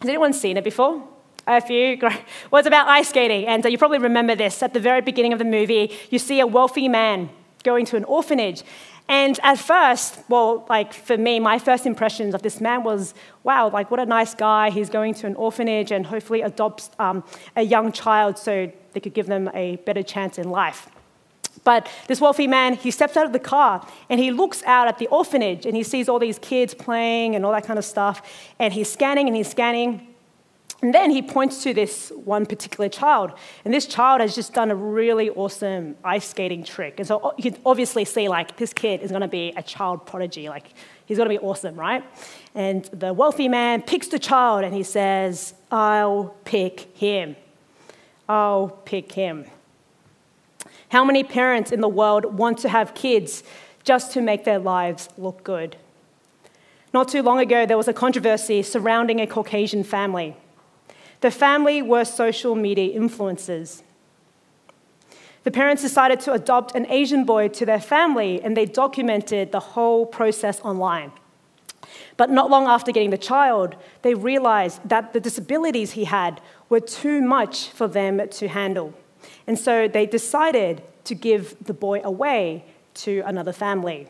Has 0.00 0.08
anyone 0.08 0.32
seen 0.32 0.56
it 0.56 0.64
before? 0.64 1.02
A 1.46 1.60
few? 1.60 1.96
Great. 2.00 2.20
Well, 2.50 2.60
it's 2.60 2.68
about 2.68 2.88
ice 2.88 3.08
skating, 3.08 3.46
and 3.46 3.64
uh, 3.64 3.68
you 3.68 3.78
probably 3.78 3.98
remember 3.98 4.34
this. 4.34 4.62
At 4.62 4.74
the 4.74 4.80
very 4.80 5.00
beginning 5.00 5.32
of 5.32 5.38
the 5.38 5.44
movie, 5.44 5.92
you 6.10 6.18
see 6.18 6.40
a 6.40 6.46
wealthy 6.46 6.88
man 6.88 7.30
going 7.64 7.86
to 7.86 7.96
an 7.96 8.04
orphanage, 8.04 8.62
and 9.08 9.38
at 9.42 9.58
first, 9.58 10.18
well, 10.28 10.66
like 10.68 10.94
for 10.94 11.18
me, 11.18 11.38
my 11.38 11.58
first 11.58 11.84
impressions 11.84 12.34
of 12.34 12.42
this 12.42 12.60
man 12.60 12.84
was, 12.84 13.14
wow, 13.42 13.68
like 13.68 13.90
what 13.90 14.00
a 14.00 14.06
nice 14.06 14.34
guy. 14.34 14.70
He's 14.70 14.88
going 14.88 15.12
to 15.14 15.26
an 15.26 15.34
orphanage 15.36 15.92
and 15.92 16.06
hopefully 16.06 16.40
adopts 16.40 16.90
um, 16.98 17.22
a 17.54 17.62
young 17.62 17.92
child 17.92 18.38
so 18.38 18.70
they 18.92 19.00
could 19.00 19.12
give 19.12 19.26
them 19.26 19.50
a 19.52 19.76
better 19.76 20.02
chance 20.02 20.38
in 20.38 20.48
life. 20.50 20.88
But 21.64 21.88
this 22.08 22.20
wealthy 22.20 22.46
man, 22.46 22.74
he 22.74 22.90
steps 22.90 23.16
out 23.16 23.26
of 23.26 23.32
the 23.32 23.38
car 23.38 23.86
and 24.08 24.18
he 24.18 24.30
looks 24.30 24.62
out 24.64 24.88
at 24.88 24.98
the 24.98 25.06
orphanage 25.08 25.66
and 25.66 25.76
he 25.76 25.82
sees 25.82 26.08
all 26.08 26.18
these 26.18 26.38
kids 26.38 26.74
playing 26.74 27.34
and 27.36 27.44
all 27.44 27.52
that 27.52 27.64
kind 27.66 27.78
of 27.78 27.84
stuff. 27.84 28.22
And 28.58 28.72
he's 28.72 28.90
scanning 28.90 29.28
and 29.28 29.36
he's 29.36 29.50
scanning. 29.50 30.13
And 30.84 30.92
then 30.92 31.10
he 31.10 31.22
points 31.22 31.62
to 31.62 31.72
this 31.72 32.12
one 32.14 32.44
particular 32.44 32.90
child. 32.90 33.32
And 33.64 33.72
this 33.72 33.86
child 33.86 34.20
has 34.20 34.34
just 34.34 34.52
done 34.52 34.70
a 34.70 34.74
really 34.74 35.30
awesome 35.30 35.96
ice 36.04 36.28
skating 36.28 36.62
trick. 36.62 36.96
And 36.98 37.08
so 37.08 37.32
you 37.38 37.50
can 37.50 37.58
obviously 37.64 38.04
see, 38.04 38.28
like, 38.28 38.58
this 38.58 38.74
kid 38.74 39.00
is 39.00 39.08
going 39.08 39.22
to 39.22 39.26
be 39.26 39.54
a 39.56 39.62
child 39.62 40.04
prodigy. 40.04 40.50
Like, 40.50 40.74
he's 41.06 41.16
going 41.16 41.30
to 41.30 41.34
be 41.34 41.38
awesome, 41.38 41.74
right? 41.74 42.04
And 42.54 42.84
the 42.92 43.14
wealthy 43.14 43.48
man 43.48 43.80
picks 43.80 44.08
the 44.08 44.18
child 44.18 44.62
and 44.62 44.74
he 44.74 44.82
says, 44.82 45.54
I'll 45.70 46.36
pick 46.44 46.94
him. 46.94 47.36
I'll 48.28 48.68
pick 48.84 49.12
him. 49.12 49.46
How 50.90 51.02
many 51.02 51.24
parents 51.24 51.72
in 51.72 51.80
the 51.80 51.88
world 51.88 52.26
want 52.26 52.58
to 52.58 52.68
have 52.68 52.94
kids 52.94 53.42
just 53.84 54.12
to 54.12 54.20
make 54.20 54.44
their 54.44 54.58
lives 54.58 55.08
look 55.16 55.42
good? 55.44 55.76
Not 56.92 57.08
too 57.08 57.22
long 57.22 57.40
ago, 57.40 57.64
there 57.64 57.78
was 57.78 57.88
a 57.88 57.94
controversy 57.94 58.62
surrounding 58.62 59.18
a 59.18 59.26
Caucasian 59.26 59.82
family. 59.82 60.36
The 61.24 61.30
family 61.30 61.80
were 61.80 62.04
social 62.04 62.54
media 62.54 62.94
influencers. 63.00 63.80
The 65.44 65.50
parents 65.50 65.80
decided 65.80 66.20
to 66.20 66.34
adopt 66.34 66.74
an 66.74 66.84
Asian 66.90 67.24
boy 67.24 67.48
to 67.48 67.64
their 67.64 67.80
family 67.80 68.42
and 68.42 68.54
they 68.54 68.66
documented 68.66 69.50
the 69.50 69.60
whole 69.72 70.04
process 70.04 70.60
online. 70.60 71.12
But 72.18 72.28
not 72.28 72.50
long 72.50 72.66
after 72.66 72.92
getting 72.92 73.08
the 73.08 73.16
child, 73.16 73.74
they 74.02 74.12
realized 74.12 74.86
that 74.86 75.14
the 75.14 75.18
disabilities 75.18 75.92
he 75.92 76.04
had 76.04 76.42
were 76.68 76.80
too 76.80 77.22
much 77.22 77.70
for 77.70 77.88
them 77.88 78.20
to 78.28 78.46
handle. 78.46 78.92
And 79.46 79.58
so 79.58 79.88
they 79.88 80.04
decided 80.04 80.82
to 81.04 81.14
give 81.14 81.56
the 81.64 81.72
boy 81.72 82.02
away 82.04 82.66
to 82.96 83.22
another 83.24 83.54
family. 83.54 84.08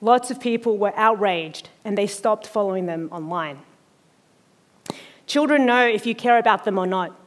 Lots 0.00 0.30
of 0.30 0.40
people 0.40 0.78
were 0.78 0.94
outraged 0.96 1.68
and 1.84 1.98
they 1.98 2.06
stopped 2.06 2.46
following 2.46 2.86
them 2.86 3.10
online. 3.12 3.58
Children 5.32 5.64
know 5.64 5.86
if 5.86 6.04
you 6.04 6.14
care 6.14 6.36
about 6.36 6.66
them 6.66 6.76
or 6.76 6.86
not. 6.86 7.18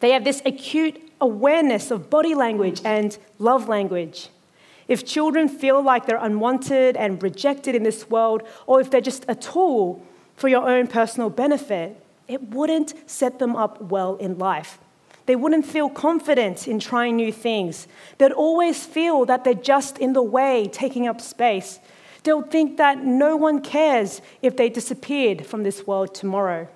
They 0.00 0.10
have 0.10 0.24
this 0.24 0.42
acute 0.44 1.00
awareness 1.22 1.90
of 1.90 2.10
body 2.10 2.34
language 2.34 2.82
and 2.84 3.16
love 3.38 3.66
language. 3.66 4.28
If 4.88 5.06
children 5.06 5.48
feel 5.48 5.82
like 5.82 6.04
they're 6.04 6.18
unwanted 6.18 6.98
and 6.98 7.22
rejected 7.22 7.74
in 7.74 7.82
this 7.82 8.10
world, 8.10 8.42
or 8.66 8.78
if 8.82 8.90
they're 8.90 9.00
just 9.00 9.24
a 9.26 9.34
tool 9.34 10.04
for 10.36 10.48
your 10.48 10.68
own 10.68 10.86
personal 10.86 11.30
benefit, 11.30 11.96
it 12.28 12.50
wouldn't 12.50 12.92
set 13.10 13.38
them 13.38 13.56
up 13.56 13.80
well 13.80 14.16
in 14.16 14.36
life. 14.36 14.78
They 15.24 15.34
wouldn't 15.34 15.64
feel 15.64 15.88
confident 15.88 16.68
in 16.68 16.78
trying 16.78 17.16
new 17.16 17.32
things. 17.32 17.88
They'd 18.18 18.32
always 18.32 18.84
feel 18.84 19.24
that 19.24 19.44
they're 19.44 19.54
just 19.54 19.96
in 19.96 20.12
the 20.12 20.22
way, 20.22 20.68
taking 20.70 21.08
up 21.08 21.22
space. 21.22 21.80
They'll 22.22 22.42
think 22.42 22.76
that 22.76 23.02
no 23.02 23.34
one 23.34 23.62
cares 23.62 24.20
if 24.42 24.58
they 24.58 24.68
disappeared 24.68 25.46
from 25.46 25.62
this 25.62 25.86
world 25.86 26.14
tomorrow. 26.14 26.68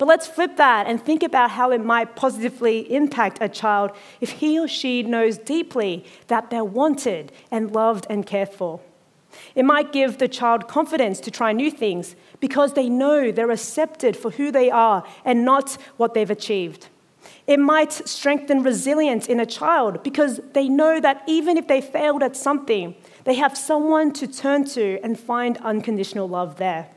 But 0.00 0.08
let's 0.08 0.26
flip 0.26 0.56
that 0.56 0.86
and 0.86 0.98
think 0.98 1.22
about 1.22 1.50
how 1.50 1.72
it 1.72 1.84
might 1.84 2.16
positively 2.16 2.90
impact 2.90 3.36
a 3.42 3.50
child 3.50 3.90
if 4.22 4.30
he 4.30 4.58
or 4.58 4.66
she 4.66 5.02
knows 5.02 5.36
deeply 5.36 6.06
that 6.28 6.48
they're 6.48 6.64
wanted 6.64 7.32
and 7.50 7.70
loved 7.70 8.06
and 8.08 8.24
cared 8.24 8.48
for. 8.48 8.80
It 9.54 9.66
might 9.66 9.92
give 9.92 10.16
the 10.16 10.26
child 10.26 10.68
confidence 10.68 11.20
to 11.20 11.30
try 11.30 11.52
new 11.52 11.70
things 11.70 12.16
because 12.40 12.72
they 12.72 12.88
know 12.88 13.30
they're 13.30 13.50
accepted 13.50 14.16
for 14.16 14.30
who 14.30 14.50
they 14.50 14.70
are 14.70 15.04
and 15.22 15.44
not 15.44 15.76
what 15.98 16.14
they've 16.14 16.30
achieved. 16.30 16.88
It 17.46 17.60
might 17.60 17.92
strengthen 17.92 18.62
resilience 18.62 19.26
in 19.26 19.38
a 19.38 19.44
child 19.44 20.02
because 20.02 20.40
they 20.54 20.70
know 20.70 20.98
that 20.98 21.22
even 21.26 21.58
if 21.58 21.68
they 21.68 21.82
failed 21.82 22.22
at 22.22 22.36
something, 22.36 22.94
they 23.24 23.34
have 23.34 23.54
someone 23.54 24.14
to 24.14 24.26
turn 24.26 24.64
to 24.76 24.98
and 25.02 25.20
find 25.20 25.58
unconditional 25.58 26.26
love 26.26 26.56
there. 26.56 26.88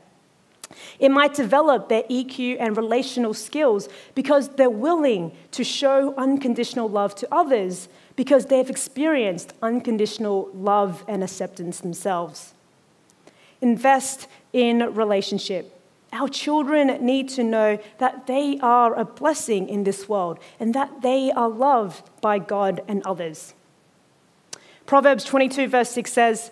It 0.98 1.10
might 1.10 1.34
develop 1.34 1.88
their 1.88 2.02
EQ 2.04 2.56
and 2.60 2.76
relational 2.76 3.34
skills 3.34 3.88
because 4.14 4.48
they're 4.50 4.70
willing 4.70 5.32
to 5.52 5.64
show 5.64 6.14
unconditional 6.16 6.88
love 6.88 7.14
to 7.16 7.28
others 7.32 7.88
because 8.16 8.46
they've 8.46 8.70
experienced 8.70 9.52
unconditional 9.62 10.50
love 10.54 11.04
and 11.08 11.22
acceptance 11.22 11.80
themselves. 11.80 12.54
Invest 13.60 14.28
in 14.52 14.94
relationship. 14.94 15.70
Our 16.12 16.28
children 16.28 17.04
need 17.04 17.28
to 17.30 17.42
know 17.42 17.78
that 17.98 18.28
they 18.28 18.58
are 18.60 18.94
a 18.94 19.04
blessing 19.04 19.68
in 19.68 19.82
this 19.82 20.08
world 20.08 20.38
and 20.60 20.72
that 20.74 21.02
they 21.02 21.32
are 21.32 21.48
loved 21.48 22.08
by 22.20 22.38
God 22.38 22.82
and 22.86 23.02
others. 23.04 23.52
Proverbs 24.86 25.24
22, 25.24 25.66
verse 25.66 25.90
6 25.90 26.12
says, 26.12 26.50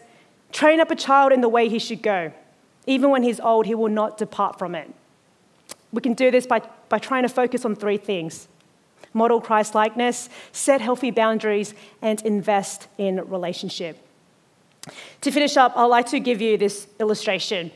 Train 0.51 0.81
up 0.81 0.91
a 0.91 0.97
child 0.97 1.33
in 1.33 1.43
the 1.43 1.49
way 1.49 1.69
he 1.69 1.79
should 1.79 2.03
go. 2.03 2.33
Even 2.87 3.11
when 3.11 3.23
he's 3.23 3.41
old, 3.41 3.67
he 3.67 3.75
will 3.75 3.89
not 3.89 4.19
depart 4.19 4.59
from 4.59 4.75
it. 4.75 4.93
We 5.93 6.01
can 6.01 6.15
do 6.15 6.31
this 6.31 6.47
by, 6.47 6.63
by 6.89 6.99
trying 6.99 7.23
to 7.23 7.29
focus 7.29 7.65
on 7.65 7.77
three 7.77 7.99
things 7.99 8.49
model 9.15 9.43
Christ 9.43 9.75
likeness, 9.75 10.31
set 10.53 10.81
healthy 10.81 11.11
boundaries, 11.11 11.75
and 12.01 12.23
invest 12.23 12.89
in 12.97 13.17
relationship. 13.29 13.99
To 15.21 15.31
finish 15.31 15.57
up, 15.57 15.77
I'd 15.77 15.85
like 15.85 16.07
to 16.07 16.21
give 16.21 16.41
you 16.41 16.57
this 16.57 16.87
illustration. 16.99 17.71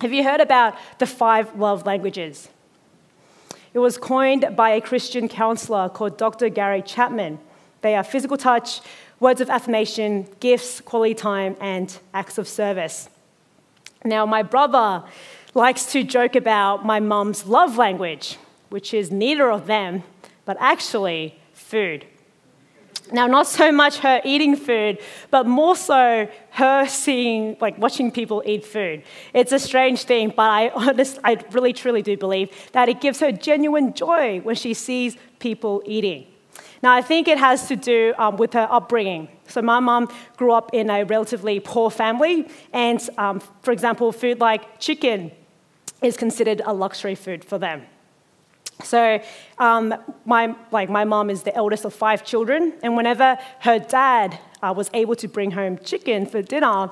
Have 0.00 0.12
you 0.12 0.24
heard 0.24 0.40
about 0.40 0.76
the 0.98 1.06
five 1.06 1.56
love 1.56 1.86
languages? 1.86 2.48
It 3.72 3.78
was 3.78 3.96
coined 3.96 4.56
by 4.56 4.70
a 4.70 4.80
Christian 4.80 5.28
counselor 5.28 5.88
called 5.88 6.18
Dr. 6.18 6.48
Gary 6.48 6.82
Chapman. 6.82 7.38
They 7.82 7.94
are 7.94 8.02
physical 8.02 8.36
touch, 8.36 8.80
words 9.20 9.40
of 9.40 9.48
affirmation, 9.48 10.26
gifts, 10.40 10.80
quality 10.80 11.14
time, 11.14 11.56
and 11.60 11.96
acts 12.12 12.38
of 12.38 12.48
service. 12.48 13.08
Now, 14.04 14.24
my 14.26 14.42
brother 14.42 15.04
likes 15.54 15.86
to 15.92 16.02
joke 16.02 16.36
about 16.36 16.84
my 16.84 17.00
mum's 17.00 17.46
love 17.46 17.76
language, 17.76 18.38
which 18.70 18.94
is 18.94 19.10
neither 19.10 19.50
of 19.50 19.66
them, 19.66 20.04
but 20.44 20.56
actually 20.60 21.38
food. 21.52 22.06
Now, 23.12 23.26
not 23.26 23.46
so 23.46 23.72
much 23.72 23.98
her 23.98 24.20
eating 24.24 24.54
food, 24.56 24.98
but 25.30 25.46
more 25.46 25.74
so 25.74 26.28
her 26.52 26.86
seeing, 26.86 27.56
like 27.60 27.76
watching 27.78 28.12
people 28.12 28.42
eat 28.46 28.64
food. 28.64 29.02
It's 29.34 29.52
a 29.52 29.58
strange 29.58 30.04
thing, 30.04 30.32
but 30.34 30.48
I, 30.48 30.68
honest, 30.74 31.18
I 31.24 31.38
really 31.50 31.72
truly 31.72 32.02
do 32.02 32.16
believe 32.16 32.50
that 32.72 32.88
it 32.88 33.00
gives 33.00 33.20
her 33.20 33.32
genuine 33.32 33.94
joy 33.94 34.40
when 34.40 34.54
she 34.54 34.74
sees 34.74 35.16
people 35.40 35.82
eating. 35.84 36.26
Now, 36.82 36.94
I 36.94 37.02
think 37.02 37.28
it 37.28 37.38
has 37.38 37.68
to 37.68 37.76
do 37.76 38.14
um, 38.16 38.36
with 38.36 38.54
her 38.54 38.66
upbringing. 38.70 39.28
So, 39.50 39.62
my 39.62 39.80
mum 39.80 40.08
grew 40.36 40.52
up 40.52 40.70
in 40.72 40.90
a 40.90 41.04
relatively 41.04 41.60
poor 41.60 41.90
family, 41.90 42.48
and 42.72 43.00
um, 43.18 43.40
for 43.62 43.72
example, 43.72 44.12
food 44.12 44.40
like 44.40 44.78
chicken 44.78 45.32
is 46.02 46.16
considered 46.16 46.62
a 46.64 46.72
luxury 46.72 47.14
food 47.14 47.44
for 47.44 47.58
them. 47.58 47.86
So, 48.84 49.20
um, 49.58 49.94
my, 50.24 50.54
like, 50.70 50.88
my 50.88 51.04
mom 51.04 51.30
is 51.30 51.42
the 51.42 51.54
eldest 51.54 51.84
of 51.84 51.94
five 51.94 52.24
children, 52.24 52.74
and 52.82 52.96
whenever 52.96 53.38
her 53.60 53.78
dad 53.78 54.38
uh, 54.62 54.72
was 54.76 54.90
able 54.94 55.14
to 55.16 55.28
bring 55.28 55.50
home 55.50 55.78
chicken 55.78 56.26
for 56.26 56.42
dinner, 56.42 56.90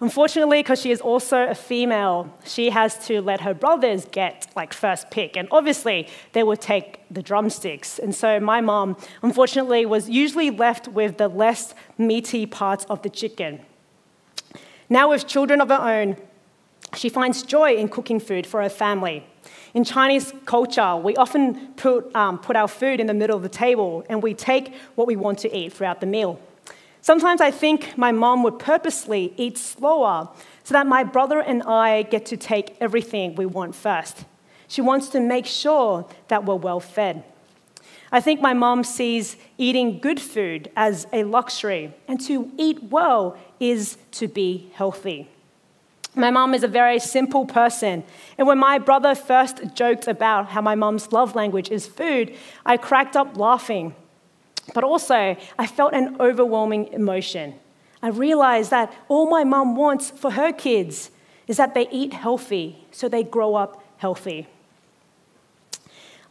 unfortunately, 0.00 0.60
because 0.60 0.80
she 0.80 0.90
is 0.90 1.00
also 1.00 1.46
a 1.48 1.54
female, 1.54 2.32
she 2.44 2.70
has 2.70 3.06
to 3.06 3.20
let 3.20 3.40
her 3.40 3.54
brothers 3.54 4.06
get 4.10 4.46
like 4.56 4.72
first 4.72 5.10
pick, 5.10 5.36
and 5.36 5.48
obviously 5.50 6.08
they 6.32 6.42
would 6.42 6.60
take 6.60 7.00
the 7.10 7.22
drumsticks. 7.22 7.98
And 7.98 8.14
so 8.14 8.40
my 8.40 8.60
mom, 8.60 8.96
unfortunately, 9.22 9.86
was 9.86 10.08
usually 10.08 10.50
left 10.50 10.88
with 10.88 11.18
the 11.18 11.28
less 11.28 11.74
meaty 11.98 12.46
parts 12.46 12.84
of 12.86 13.02
the 13.02 13.10
chicken. 13.10 13.60
Now, 14.88 15.10
with 15.10 15.26
children 15.26 15.60
of 15.60 15.68
her 15.68 15.80
own, 15.80 16.16
she 16.94 17.08
finds 17.08 17.42
joy 17.42 17.74
in 17.76 17.88
cooking 17.88 18.20
food 18.20 18.46
for 18.46 18.62
her 18.62 18.68
family. 18.68 19.26
In 19.74 19.84
Chinese 19.84 20.32
culture, 20.44 20.96
we 20.96 21.16
often 21.16 21.72
put, 21.74 22.14
um, 22.14 22.38
put 22.38 22.56
our 22.56 22.68
food 22.68 23.00
in 23.00 23.06
the 23.06 23.14
middle 23.14 23.36
of 23.36 23.42
the 23.42 23.48
table 23.48 24.04
and 24.08 24.22
we 24.22 24.32
take 24.32 24.74
what 24.94 25.06
we 25.06 25.16
want 25.16 25.38
to 25.40 25.54
eat 25.54 25.72
throughout 25.72 26.00
the 26.00 26.06
meal. 26.06 26.40
Sometimes 27.06 27.40
I 27.40 27.52
think 27.52 27.96
my 27.96 28.10
mom 28.10 28.42
would 28.42 28.58
purposely 28.58 29.32
eat 29.36 29.56
slower 29.58 30.28
so 30.64 30.72
that 30.72 30.88
my 30.88 31.04
brother 31.04 31.38
and 31.38 31.62
I 31.62 32.02
get 32.02 32.26
to 32.26 32.36
take 32.36 32.76
everything 32.80 33.36
we 33.36 33.46
want 33.46 33.76
first. 33.76 34.24
She 34.66 34.80
wants 34.80 35.08
to 35.10 35.20
make 35.20 35.46
sure 35.46 36.04
that 36.26 36.44
we're 36.44 36.56
well 36.56 36.80
fed. 36.80 37.22
I 38.10 38.20
think 38.20 38.40
my 38.40 38.54
mom 38.54 38.82
sees 38.82 39.36
eating 39.56 40.00
good 40.00 40.20
food 40.20 40.68
as 40.74 41.06
a 41.12 41.22
luxury, 41.22 41.94
and 42.08 42.20
to 42.22 42.50
eat 42.58 42.82
well 42.82 43.38
is 43.60 43.98
to 44.18 44.26
be 44.26 44.68
healthy. 44.74 45.28
My 46.16 46.32
mom 46.32 46.54
is 46.54 46.64
a 46.64 46.68
very 46.82 46.98
simple 46.98 47.46
person. 47.46 48.02
And 48.36 48.48
when 48.48 48.58
my 48.58 48.78
brother 48.78 49.14
first 49.14 49.76
joked 49.76 50.08
about 50.08 50.48
how 50.48 50.60
my 50.60 50.74
mom's 50.74 51.12
love 51.12 51.36
language 51.36 51.70
is 51.70 51.86
food, 51.86 52.34
I 52.64 52.76
cracked 52.76 53.14
up 53.14 53.36
laughing. 53.36 53.94
But 54.74 54.84
also, 54.84 55.36
I 55.58 55.66
felt 55.66 55.92
an 55.92 56.16
overwhelming 56.20 56.88
emotion. 56.92 57.54
I 58.02 58.08
realized 58.08 58.70
that 58.70 58.92
all 59.08 59.28
my 59.28 59.44
mom 59.44 59.76
wants 59.76 60.10
for 60.10 60.32
her 60.32 60.52
kids 60.52 61.10
is 61.46 61.56
that 61.56 61.74
they 61.74 61.88
eat 61.90 62.12
healthy 62.12 62.84
so 62.90 63.08
they 63.08 63.22
grow 63.22 63.54
up 63.54 63.82
healthy. 63.98 64.48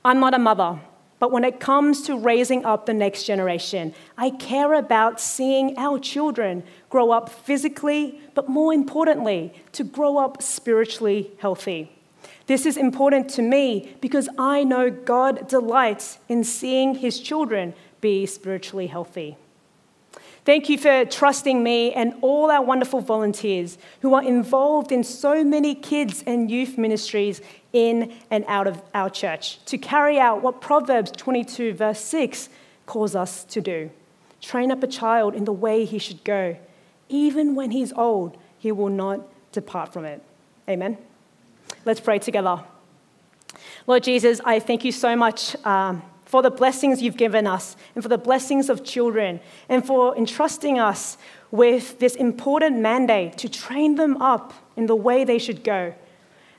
I'm 0.04 0.20
not 0.20 0.34
a 0.34 0.40
mother, 0.40 0.80
but 1.20 1.32
when 1.32 1.44
it 1.44 1.60
comes 1.60 2.04
to 2.04 2.18
raising 2.18 2.66
up 2.66 2.86
the 2.86 2.94
next 2.94 3.24
generation, 3.24 3.94
I 4.18 4.30
care 4.30 4.74
about 4.74 5.20
seeing 5.20 5.78
our 5.78 5.98
children 5.98 6.64
grow 6.90 7.12
up 7.12 7.30
physically, 7.30 8.22
but 8.36 8.50
more 8.50 8.74
importantly, 8.74 9.54
to 9.72 9.84
grow 9.84 10.18
up 10.18 10.44
spiritually 10.44 11.32
healthy. 11.40 11.92
This 12.48 12.66
is 12.68 12.78
important 12.78 13.30
to 13.32 13.42
me 13.42 13.96
because 14.02 14.30
I 14.38 14.64
know 14.64 14.92
God 14.92 15.48
delights 15.48 16.20
in 16.30 16.44
seeing 16.44 16.96
his 16.96 17.20
children 17.20 17.74
be 18.02 18.26
spiritually 18.26 18.88
healthy. 18.88 19.38
Thank 20.46 20.70
you 20.70 20.78
for 20.78 21.06
trusting 21.06 21.64
me 21.64 21.92
and 21.94 22.14
all 22.22 22.52
our 22.52 22.64
wonderful 22.64 23.02
volunteers 23.02 23.80
who 24.02 24.14
are 24.14 24.24
involved 24.24 24.92
in 24.92 25.04
so 25.04 25.44
many 25.44 25.74
kids 25.74 26.24
and 26.28 26.52
youth 26.52 26.78
ministries 26.78 27.42
in 27.74 28.14
and 28.30 28.46
out 28.48 28.68
of 28.68 28.80
our 28.94 29.10
church 29.10 29.64
to 29.66 29.80
carry 29.80 30.20
out 30.20 30.44
what 30.44 30.62
Proverbs 30.62 31.12
22, 31.12 31.74
verse 31.74 32.00
6, 32.00 32.50
calls 32.86 33.16
us 33.16 33.44
to 33.46 33.60
do 33.60 33.90
train 34.40 34.72
up 34.72 34.84
a 34.84 34.88
child 34.88 35.34
in 35.34 35.46
the 35.46 35.52
way 35.52 35.86
he 35.86 35.98
should 35.98 36.24
go. 36.24 36.56
Even 37.10 37.56
when 37.56 37.72
he's 37.72 37.92
old, 37.94 38.38
he 38.60 38.72
will 38.72 38.90
not 38.90 39.22
depart 39.52 39.92
from 39.92 40.06
it. 40.06 40.22
Amen. 40.70 41.00
Let's 41.84 42.00
pray 42.00 42.20
together. 42.20 42.64
Lord 43.88 44.04
Jesus, 44.04 44.40
I 44.46 44.60
thank 44.60 44.86
you 44.86 44.92
so 44.92 45.16
much. 45.16 45.56
Um, 45.66 46.04
for 46.36 46.42
the 46.42 46.52
blessings 46.52 47.02
you've 47.02 47.16
given 47.16 47.48
us, 47.48 47.78
and 47.96 48.04
for 48.04 48.10
the 48.10 48.18
blessings 48.18 48.70
of 48.70 48.84
children, 48.84 49.40
and 49.70 49.88
for 49.88 50.14
entrusting 50.18 50.78
us 50.78 51.18
with 51.50 51.98
this 52.00 52.14
important 52.14 52.78
mandate 52.78 53.38
to 53.38 53.48
train 53.48 53.96
them 53.96 54.22
up 54.22 54.54
in 54.76 54.86
the 54.86 54.96
way 54.98 55.24
they 55.24 55.40
should 55.40 55.64
go. 55.64 55.94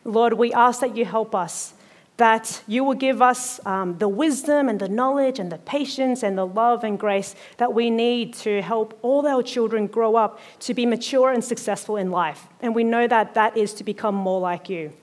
Lord, 0.02 0.32
we 0.32 0.50
ask 0.54 0.80
that 0.80 0.96
you 0.96 1.04
help 1.04 1.34
us, 1.34 1.74
that 2.16 2.62
you 2.66 2.84
will 2.84 2.94
give 2.94 3.20
us 3.20 3.60
um, 3.66 3.98
the 3.98 4.08
wisdom 4.08 4.70
and 4.70 4.80
the 4.80 4.88
knowledge 4.88 5.38
and 5.38 5.52
the 5.52 5.58
patience 5.58 6.22
and 6.22 6.38
the 6.38 6.46
love 6.46 6.82
and 6.82 6.98
grace 6.98 7.34
that 7.58 7.74
we 7.74 7.90
need 7.90 8.32
to 8.32 8.62
help 8.62 8.98
all 9.02 9.26
our 9.26 9.42
children 9.42 9.88
grow 9.88 10.16
up 10.16 10.40
to 10.60 10.72
be 10.72 10.86
mature 10.86 11.32
and 11.32 11.44
successful 11.44 11.98
in 11.98 12.10
life. 12.10 12.46
And 12.62 12.74
we 12.74 12.82
know 12.82 13.06
that 13.06 13.34
that 13.34 13.58
is 13.58 13.74
to 13.74 13.84
become 13.84 14.14
more 14.14 14.40
like 14.40 14.70
you. 14.70 14.94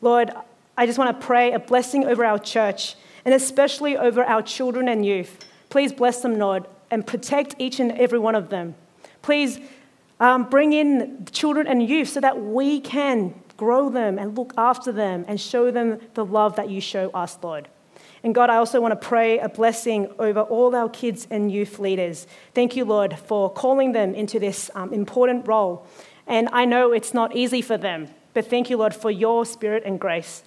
Lord, 0.00 0.30
I 0.74 0.86
just 0.86 0.98
want 0.98 1.20
to 1.20 1.26
pray 1.26 1.52
a 1.52 1.58
blessing 1.58 2.06
over 2.06 2.24
our 2.24 2.38
church 2.38 2.96
and 3.24 3.34
especially 3.34 3.96
over 3.96 4.24
our 4.24 4.42
children 4.42 4.88
and 4.88 5.04
youth. 5.04 5.44
Please 5.68 5.92
bless 5.92 6.20
them, 6.20 6.38
Lord, 6.38 6.66
and 6.90 7.06
protect 7.06 7.54
each 7.58 7.80
and 7.80 7.92
every 7.92 8.18
one 8.18 8.34
of 8.34 8.50
them. 8.50 8.74
Please 9.22 9.60
um, 10.20 10.48
bring 10.48 10.72
in 10.72 11.26
children 11.32 11.66
and 11.66 11.88
youth 11.88 12.08
so 12.08 12.20
that 12.20 12.40
we 12.40 12.80
can 12.80 13.34
grow 13.56 13.88
them 13.88 14.18
and 14.18 14.36
look 14.36 14.52
after 14.56 14.92
them 14.92 15.24
and 15.28 15.40
show 15.40 15.70
them 15.70 16.00
the 16.14 16.24
love 16.24 16.56
that 16.56 16.68
you 16.68 16.80
show 16.80 17.10
us, 17.10 17.38
Lord. 17.42 17.68
And 18.24 18.34
God, 18.34 18.50
I 18.50 18.56
also 18.56 18.80
want 18.80 18.92
to 18.92 19.08
pray 19.08 19.38
a 19.38 19.48
blessing 19.48 20.08
over 20.18 20.40
all 20.40 20.74
our 20.76 20.88
kids 20.88 21.26
and 21.30 21.50
youth 21.50 21.78
leaders. 21.78 22.26
Thank 22.54 22.76
you, 22.76 22.84
Lord, 22.84 23.18
for 23.18 23.52
calling 23.52 23.92
them 23.92 24.14
into 24.14 24.38
this 24.38 24.70
um, 24.74 24.92
important 24.92 25.48
role. 25.48 25.86
And 26.26 26.48
I 26.52 26.64
know 26.64 26.92
it's 26.92 27.12
not 27.12 27.34
easy 27.34 27.62
for 27.62 27.76
them, 27.76 28.08
but 28.32 28.46
thank 28.46 28.70
you, 28.70 28.76
Lord, 28.76 28.94
for 28.94 29.10
your 29.10 29.44
spirit 29.44 29.82
and 29.84 29.98
grace. 29.98 30.44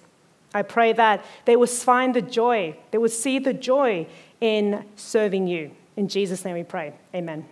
I 0.56 0.62
pray 0.62 0.92
that 0.94 1.24
they 1.44 1.54
will 1.56 1.66
find 1.66 2.14
the 2.14 2.22
joy, 2.22 2.76
they 2.90 2.98
will 2.98 3.08
see 3.10 3.38
the 3.38 3.52
joy 3.52 4.06
in 4.40 4.84
serving 4.96 5.46
you. 5.46 5.70
In 5.96 6.08
Jesus' 6.08 6.44
name 6.44 6.54
we 6.54 6.64
pray. 6.64 6.94
Amen. 7.14 7.46